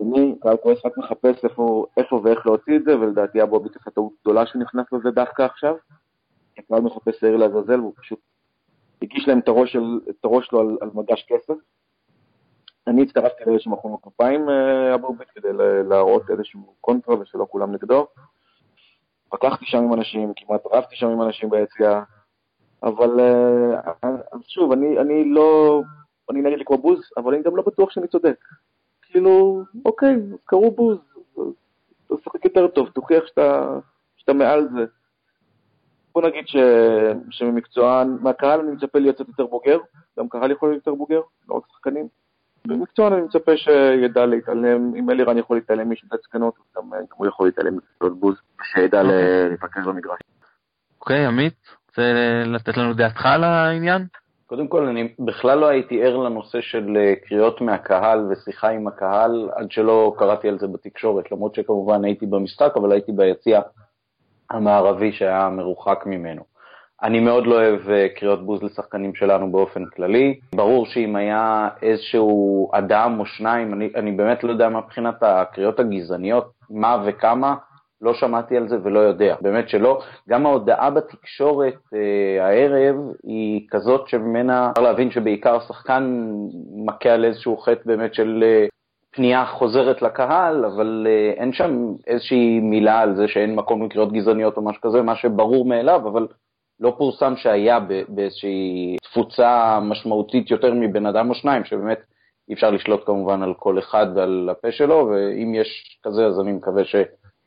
עצמי, 0.00 0.34
קהל 0.40 0.56
כועס 0.56 0.78
רק 0.86 0.98
מחפש 0.98 1.44
איפה, 1.44 1.86
איפה 1.96 2.20
ואיך 2.24 2.46
להוציא 2.46 2.76
את 2.76 2.84
זה, 2.84 2.98
ולדעתי 2.98 3.42
אבו 3.42 3.56
עביד 3.56 3.72
עשה 3.80 3.90
טעות 3.90 4.12
גדולה 4.20 4.46
שהוא 4.46 4.62
נכנס 4.62 4.86
לזה 4.92 5.10
דווקא 5.10 5.42
עכשיו. 5.42 5.74
הקהל 6.58 6.80
מחפש 6.80 7.20
שעיר 7.20 7.36
לעזאזל, 7.36 7.80
והוא 7.80 7.92
פשוט 7.96 8.18
הגיש 9.02 9.28
להם 9.28 9.38
את 9.38 9.48
הראש, 9.48 9.72
של, 9.72 10.00
את 10.10 10.24
הראש 10.24 10.46
שלו 10.46 10.60
על, 10.60 10.76
על 10.80 10.90
מגש 10.94 11.26
כסף. 11.28 11.54
אני 12.86 13.02
הצטרפתי 13.02 13.44
לאלה 13.46 13.58
שמחאו 13.60 13.98
אה, 14.20 14.94
אבו 14.94 15.06
עביד 15.06 15.28
כדי 15.34 15.48
להראות 15.88 16.30
איזשהו 16.30 16.74
קונטרה 16.80 17.20
ושלא 17.20 17.46
כולם 17.50 17.72
נגדו. 17.72 18.06
פתחתי 19.28 19.64
שם 19.66 19.78
עם 19.78 19.92
אנשים, 19.92 20.32
כמעט 20.36 20.60
רבתי 20.72 20.96
שם 20.96 21.06
עם 21.06 21.22
אנשים 21.22 21.50
ביציאה, 21.50 22.02
אבל 22.82 23.20
אה, 23.20 24.10
שוב, 24.48 24.72
אני, 24.72 24.98
אני 24.98 25.24
לא, 25.24 25.82
אני 26.30 26.40
נגד 26.42 26.58
לקרוא 26.58 26.78
בוז, 26.78 27.00
אבל 27.16 27.34
אני 27.34 27.42
גם 27.42 27.56
לא 27.56 27.62
בטוח 27.66 27.90
שאני 27.90 28.06
צודק. 28.06 28.38
כאילו, 29.10 29.64
אוקיי, 29.84 30.14
אז 30.14 30.38
קראו 30.44 30.70
בוז, 30.70 30.98
תשחק 32.06 32.44
יותר 32.44 32.68
טוב, 32.68 32.88
תוכיח 32.88 33.26
שאתה, 33.26 33.78
שאתה 34.16 34.32
מעל 34.32 34.68
זה. 34.74 34.84
בוא 36.14 36.22
נגיד 36.22 36.48
ש, 36.48 36.56
שממקצוען, 37.30 38.18
מהקהל 38.20 38.60
אני 38.60 38.70
מצפה 38.70 38.98
להיות 38.98 39.16
קצת 39.16 39.28
יותר 39.28 39.46
בוגר, 39.46 39.78
גם 40.18 40.28
קהל 40.28 40.50
יכול 40.50 40.68
להיות 40.68 40.86
יותר 40.86 40.98
בוגר, 40.98 41.20
לא 41.48 41.54
רק 41.54 41.62
שחקנים. 41.72 42.08
במקצוען 42.66 43.12
אני 43.12 43.22
מצפה 43.22 43.56
שידע 43.56 44.26
להתעלם, 44.26 44.94
אם 44.94 45.10
אלירן 45.10 45.38
יכול 45.38 45.56
להתעלם 45.56 45.90
משתי 45.90 46.16
סכנות, 46.22 46.54
גם 46.76 46.90
הוא 47.14 47.26
יכול 47.26 47.46
להתעלם 47.46 47.76
מקצועות 47.76 48.20
בוז, 48.20 48.36
ושידע 48.60 49.02
אוקיי. 49.02 49.48
להתרכז 49.48 49.86
במגרש. 49.86 50.18
אוקיי, 51.00 51.26
עמית, 51.26 51.54
רוצה 51.88 52.02
לתת 52.46 52.76
לנו 52.76 52.94
דעתך 52.94 53.26
על 53.26 53.44
העניין? 53.44 54.06
קודם 54.46 54.68
כל, 54.68 54.86
אני 54.86 55.08
בכלל 55.18 55.58
לא 55.58 55.66
הייתי 55.66 56.02
ער 56.02 56.16
לנושא 56.16 56.60
של 56.60 56.96
אה, 56.96 57.14
קריאות 57.28 57.60
מהקהל 57.60 58.26
ושיחה 58.30 58.68
עם 58.68 58.86
הקהל 58.86 59.50
עד 59.54 59.70
שלא 59.70 60.14
קראתי 60.18 60.48
על 60.48 60.58
זה 60.58 60.66
בתקשורת, 60.66 61.32
למרות 61.32 61.54
שכמובן 61.54 62.04
הייתי 62.04 62.26
במשחק, 62.26 62.72
אבל 62.76 62.92
הייתי 62.92 63.12
ביציע 63.12 63.60
המערבי 64.50 65.12
שהיה 65.12 65.48
מרוחק 65.48 66.02
ממנו. 66.06 66.42
אני 67.02 67.20
מאוד 67.20 67.46
לא 67.46 67.54
אוהב 67.54 67.90
אה, 67.90 68.08
קריאות 68.16 68.46
בוז 68.46 68.62
לשחקנים 68.62 69.14
שלנו 69.14 69.52
באופן 69.52 69.84
כללי. 69.84 70.40
ברור 70.54 70.86
שאם 70.86 71.16
היה 71.16 71.68
איזשהו 71.82 72.70
אדם 72.72 73.20
או 73.20 73.26
שניים, 73.26 73.74
אני, 73.74 73.90
אני 73.94 74.12
באמת 74.12 74.44
לא 74.44 74.52
יודע 74.52 74.68
מה 74.68 74.80
מבחינת 74.80 75.22
הקריאות 75.22 75.80
הגזעניות, 75.80 76.52
מה 76.70 77.02
וכמה, 77.06 77.54
לא 78.00 78.14
שמעתי 78.14 78.56
על 78.56 78.68
זה 78.68 78.76
ולא 78.82 78.98
יודע, 78.98 79.36
באמת 79.40 79.68
שלא. 79.68 80.00
גם 80.28 80.46
ההודעה 80.46 80.90
בתקשורת 80.90 81.74
אה, 81.94 82.46
הערב 82.46 82.96
היא 83.22 83.66
כזאת 83.70 84.08
שממנה 84.08 84.70
אפשר 84.70 84.82
להבין 84.82 85.10
שבעיקר 85.10 85.56
השחקן 85.56 86.26
מכה 86.86 87.10
על 87.10 87.24
איזשהו 87.24 87.56
חטא 87.56 87.80
באמת 87.84 88.14
של 88.14 88.44
אה, 88.46 88.66
פנייה 89.10 89.46
חוזרת 89.46 90.02
לקהל, 90.02 90.64
אבל 90.64 91.06
אה, 91.10 91.32
אין 91.36 91.52
שם 91.52 91.94
איזושהי 92.06 92.60
מילה 92.60 93.00
על 93.00 93.16
זה 93.16 93.28
שאין 93.28 93.54
מקום 93.54 93.84
לקריאות 93.84 94.12
גזעניות 94.12 94.56
או 94.56 94.62
משהו 94.62 94.82
כזה, 94.82 95.02
מה 95.02 95.16
שברור 95.16 95.64
מאליו, 95.64 96.08
אבל 96.08 96.26
לא 96.80 96.94
פורסם 96.98 97.36
שהיה 97.36 97.78
באיזושהי 98.08 98.96
תפוצה 99.02 99.80
משמעותית 99.82 100.50
יותר 100.50 100.74
מבן 100.74 101.06
אדם 101.06 101.30
או 101.30 101.34
שניים, 101.34 101.64
שבאמת 101.64 101.98
אי 102.48 102.54
אפשר 102.54 102.70
לשלוט 102.70 103.06
כמובן 103.06 103.42
על 103.42 103.54
כל 103.54 103.78
אחד 103.78 104.06
ועל 104.14 104.48
הפה 104.52 104.72
שלו, 104.72 105.10
ואם 105.10 105.54
יש 105.54 105.98
כזה 106.02 106.26
אז 106.26 106.40
אני 106.40 106.52
מקווה 106.52 106.84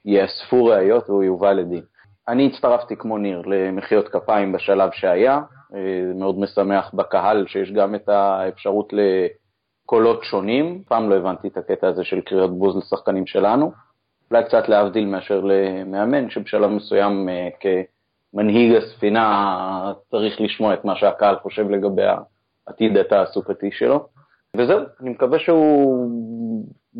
שיאספו 0.04 0.66
ראיות 0.66 1.10
והוא 1.10 1.24
יובא 1.24 1.52
לדין. 1.52 1.82
אני 2.28 2.48
הצטרפתי 2.48 2.96
כמו 2.96 3.18
ניר 3.18 3.42
למחיאות 3.46 4.08
כפיים 4.08 4.52
בשלב 4.52 4.90
שהיה, 4.94 5.42
אה, 5.76 6.14
מאוד 6.16 6.40
משמח 6.40 6.92
בקהל 6.94 7.48
שיש 7.48 7.72
גם 7.72 7.96
את 7.96 8.10
האפשרות 8.10 8.94
לקולות 8.94 10.24
שונים, 10.24 10.84
פעם 10.88 11.10
לא 11.10 11.16
הבנתי 11.16 11.48
את 11.48 11.58
הקטע 11.58 11.88
הזה 11.88 12.04
של 12.04 12.22
קריאות 12.22 12.58
בוז 12.58 12.78
לשחקנים 12.78 13.28
שלנו, 13.28 13.72
אולי 14.32 14.44
קצת 14.44 14.70
להבדיל 14.70 15.06
מאשר 15.06 15.42
למאמן, 15.44 16.30
שבשלב 16.30 16.70
מסוים 16.70 17.30
אה, 17.30 17.50
כ... 17.60 17.66
מנהיג 18.34 18.76
הספינה 18.76 19.94
צריך 20.12 20.42
לשמוע 20.42 20.74
את 20.74 20.86
מה 20.86 20.96
שהקהל 20.96 21.36
חושב 21.36 21.70
לגבי 21.70 22.04
העתיד 22.68 22.98
התעסוקתי 22.98 23.72
שלו. 23.72 24.08
וזהו, 24.58 24.80
אני 25.02 25.10
מקווה 25.10 25.40
שהוא 25.40 26.10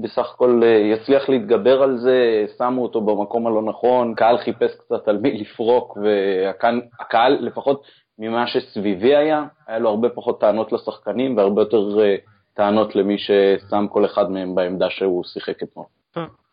בסך 0.02 0.32
הכל 0.34 0.62
אה, 0.64 0.70
יצליח 0.70 1.30
להתגבר 1.30 1.84
על 1.84 1.98
זה, 1.98 2.46
שמו 2.58 2.84
אותו 2.84 3.02
במקום 3.02 3.48
הלא 3.48 3.62
נכון, 3.62 4.16
קהל 4.16 4.38
חיפש 4.38 4.72
קצת 4.76 5.08
על 5.08 5.18
מי 5.18 5.38
לפרוק, 5.38 5.98
והקהל, 5.98 7.38
לפחות 7.40 7.84
ממה 8.20 8.48
שסביבי 8.48 9.16
היה, 9.16 9.44
היה 9.68 9.80
לו 9.80 9.90
הרבה 9.90 10.10
פחות 10.10 10.42
טענות 10.42 10.72
לשחקנים 10.72 11.38
והרבה 11.38 11.62
יותר 11.62 12.02
אה, 12.02 12.16
טענות 12.54 12.96
למי 12.96 13.18
ששם 13.18 13.88
כל 13.90 14.06
אחד 14.06 14.32
מהם 14.32 14.56
בעמדה 14.56 14.90
שהוא 14.90 15.24
שיחק 15.24 15.64
אתמול. 15.64 15.86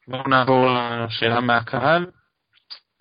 בואו 0.08 0.28
נעבור 0.28 0.66
לשאלה 1.06 1.40
מהקהל. 1.40 2.06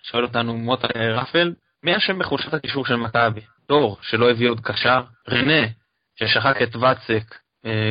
שואל 0.02 0.24
אותנו 0.24 0.54
מוטה 0.54 0.88
רפל, 0.98 1.54
מי 1.82 1.96
אשם 1.96 2.18
בחולשת 2.18 2.54
הקישור 2.54 2.86
של 2.86 2.96
מכבי? 2.96 3.40
דור, 3.68 3.96
שלא 4.00 4.30
הביא 4.30 4.48
עוד 4.48 4.60
קשר? 4.60 5.02
רנה, 5.30 5.66
ששחק 6.16 6.62
את 6.62 6.76
ואצק, 6.76 7.34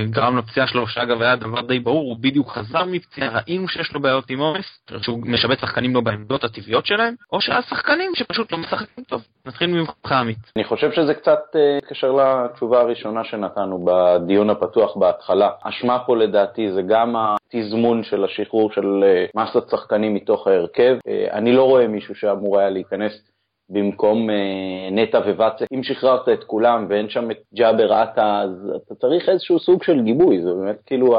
גרם 0.09 0.37
לפציעה 0.37 0.67
שלו, 0.67 0.87
שאגב 0.87 1.21
היה 1.21 1.35
דבר 1.35 1.61
די 1.61 1.79
ברור, 1.79 2.09
הוא 2.09 2.17
בדיוק 2.21 2.49
חזר 2.49 2.85
מפציעה, 2.85 3.39
ראינו 3.39 3.67
שיש 3.67 3.93
לו 3.93 3.99
בעיות 3.99 4.29
עם 4.29 4.39
עומס, 4.39 4.65
שהוא 5.01 5.19
משבץ 5.25 5.59
שחקנים 5.61 5.93
לו 5.93 6.01
בעמדות 6.01 6.43
הטבעיות 6.43 6.85
שלהם, 6.85 7.13
או 7.31 7.41
שהשחקנים 7.41 8.11
שפשוט 8.15 8.51
לא 8.51 8.57
משחקים 8.57 9.03
טוב. 9.03 9.21
נתחיל 9.45 9.67
ממך 9.67 10.11
עמית. 10.11 10.37
אני 10.55 10.63
חושב 10.63 10.91
שזה 10.91 11.13
קצת 11.13 11.39
אה, 11.55 12.45
לתשובה 12.45 12.81
הראשונה 12.81 13.23
שנתנו 13.23 13.85
בדיון 13.85 14.49
הפתוח 14.49 14.97
בהתחלה. 14.97 15.49
אשמה 15.63 15.99
פה 16.05 16.17
לדעתי 16.17 16.71
זה 16.71 16.81
גם 16.81 17.15
התזמון 17.15 18.03
של 18.03 18.23
השחרור 18.23 18.71
של 18.71 19.03
אה, 19.03 19.25
מסת 19.35 19.69
שחקנים 19.69 20.13
מתוך 20.13 20.47
ההרכב. 20.47 20.97
אני 21.31 21.51
לא 21.51 21.63
רואה 21.63 21.87
מישהו 21.87 22.15
שאמור 22.15 22.59
היה 22.59 22.69
להיכנס 22.69 23.34
במקום 23.69 24.29
אה, 24.29 24.89
נטע 24.91 25.17
וואטסאפ. 25.17 25.67
אם 25.73 25.83
שחררת 25.83 26.29
את 26.29 26.43
כולם 26.43 26.85
ואין 26.89 27.09
שם 27.09 27.31
את 27.31 27.37
ג'אבר 27.55 27.93
עטה, 27.93 28.41
אז 28.41 28.71
אתה 28.75 28.95
צריך 28.95 29.29
איזשהו 29.29 29.59
סוג 29.59 29.83
של 29.83 30.01
גיבוי, 30.01 30.41
זה 30.41 30.53
באמת 30.53 30.81
כאילו 30.85 31.17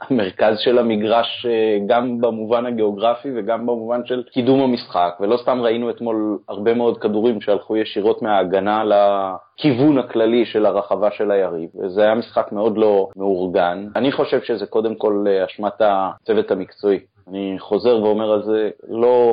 המרכז 0.00 0.58
של 0.58 0.78
המגרש 0.78 1.46
אה, 1.48 1.78
גם 1.86 2.20
במובן 2.20 2.66
הגיאוגרפי 2.66 3.28
וגם 3.36 3.66
במובן 3.66 4.00
של 4.04 4.22
קידום 4.32 4.60
המשחק, 4.60 5.16
ולא 5.20 5.36
סתם 5.36 5.60
ראינו 5.62 5.90
אתמול 5.90 6.38
הרבה 6.48 6.74
מאוד 6.74 6.98
כדורים 6.98 7.40
שהלכו 7.40 7.76
ישירות 7.76 8.22
מההגנה 8.22 8.84
לכיוון 8.84 9.98
הכללי 9.98 10.46
של 10.46 10.66
הרחבה 10.66 11.10
של 11.10 11.30
היריב, 11.30 11.70
וזה 11.74 12.02
היה 12.02 12.14
משחק 12.14 12.52
מאוד 12.52 12.78
לא 12.78 13.08
מאורגן. 13.16 13.86
אני 13.96 14.12
חושב 14.12 14.40
שזה 14.42 14.66
קודם 14.66 14.94
כל 14.94 15.24
אה, 15.28 15.44
אשמת 15.44 15.80
הצוות 15.80 16.50
המקצועי. 16.50 16.98
אני 17.28 17.56
חוזר 17.58 18.02
ואומר 18.02 18.32
על 18.32 18.42
זה 18.42 18.70
לא 18.88 19.32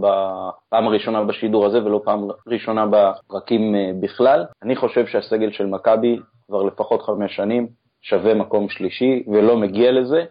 בפעם 0.00 0.86
הראשונה 0.86 1.24
בשידור 1.24 1.66
הזה 1.66 1.84
ולא 1.84 2.00
פעם 2.04 2.28
ראשונה 2.46 2.86
בפרקים 2.86 3.74
אה, 3.74 3.90
בכלל. 4.00 4.44
אני 4.62 4.76
חושב 4.76 5.06
שהסגל 5.06 5.52
של 5.52 5.66
מכבי 5.66 6.18
כבר 6.46 6.62
לפחות 6.62 7.02
חמש 7.02 7.36
שנים 7.36 7.68
שווה 8.02 8.34
מקום 8.34 8.68
שלישי 8.68 9.24
ולא 9.32 9.56
מגיע 9.56 9.92
לזה, 9.92 10.24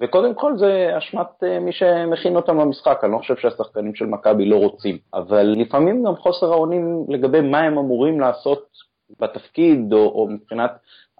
וקודם 0.00 0.34
כל 0.34 0.56
זה 0.56 0.98
אשמת 0.98 1.44
אה, 1.44 1.60
מי 1.60 1.72
שמכין 1.72 2.36
אותם 2.36 2.60
למשחק, 2.60 3.00
אני 3.02 3.12
לא 3.12 3.18
חושב 3.18 3.36
שהשחקנים 3.36 3.94
של 3.94 4.06
מכבי 4.06 4.44
לא 4.44 4.56
רוצים, 4.56 4.98
אבל 5.14 5.54
לפעמים 5.58 6.04
גם 6.04 6.16
חוסר 6.16 6.52
האונים 6.52 7.04
לגבי 7.08 7.40
מה 7.40 7.58
הם 7.58 7.78
אמורים 7.78 8.20
לעשות 8.20 8.64
בתפקיד 9.20 9.92
או, 9.92 9.98
או 9.98 10.28
מבחינת 10.30 10.70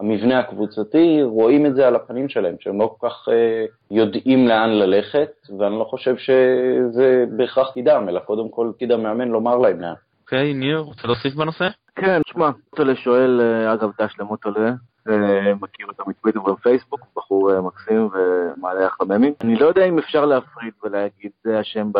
המבנה 0.01 0.39
הקבוצתי, 0.39 1.23
רואים 1.23 1.67
את 1.67 1.75
זה 1.75 1.87
על 1.87 1.97
הפנים 1.97 2.29
שלהם, 2.29 2.57
שהם 2.61 2.81
לא 2.81 2.97
כל 2.99 3.09
כך 3.09 3.29
אה, 3.29 3.65
יודעים 3.91 4.49
לאן 4.49 4.71
ללכת, 4.71 5.31
ואני 5.59 5.79
לא 5.79 5.85
חושב 5.85 6.17
שזה 6.17 7.25
בהכרח 7.37 7.69
תפקידם, 7.69 8.07
אלא 8.09 8.21
קודם 8.21 8.49
כל 8.49 8.71
תפקיד 8.73 8.93
המאמן 8.93 9.29
לומר 9.29 9.59
להם 9.59 9.81
לאן. 9.81 9.95
אוקיי, 10.23 10.51
okay, 10.51 10.55
ניר, 10.55 10.79
רוצה 10.79 11.07
להוסיף 11.07 11.35
בנושא? 11.35 11.69
כן, 11.97 12.23
תשמע, 12.23 12.51
מוטולה 12.71 12.97
שואל, 12.97 13.41
אה, 13.41 13.73
אגב, 13.73 13.91
דש 14.01 14.19
למוטולה, 14.19 14.73
אה, 15.09 15.55
מכיר 15.61 15.87
אותו 15.89 16.05
מטוויטר 16.07 16.45
ובפייסבוק, 16.45 17.01
בחור 17.17 17.53
אה, 17.53 17.61
מקסים 17.61 18.09
ומעלה 18.13 18.87
אחלה 18.87 19.07
ממים. 19.07 19.35
אני 19.41 19.57
לא 19.57 19.67
יודע 19.67 19.85
אם 19.85 19.99
אפשר 19.99 20.25
להפריד 20.25 20.73
ולהגיד, 20.85 21.31
זה 21.45 21.59
השם 21.59 21.91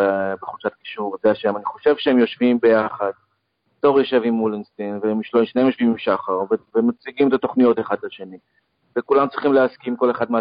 בחולשת 0.41 0.75
קישור, 0.83 1.17
זה 1.23 1.31
השם, 1.31 1.57
אני 1.57 1.65
חושב 1.65 1.95
שהם 1.99 2.19
יושבים 2.19 2.59
ביחד. 2.63 3.11
דור 3.85 3.99
יושב 3.99 4.21
עם 4.25 4.35
מולנסטיין, 4.35 5.01
ושניהם 5.43 5.67
יושבים 5.69 5.89
עם 5.89 5.99
שחר, 5.99 6.41
ומציגים 6.75 7.29
את 7.29 7.33
התוכניות 7.33 7.81
אחד 7.81 7.97
לשני. 8.03 8.39
וכולם 8.99 9.29
צריכים 9.29 9.53
להסכים, 9.53 9.97
כל 9.97 10.11
אחד 10.11 10.31
מה... 10.31 10.33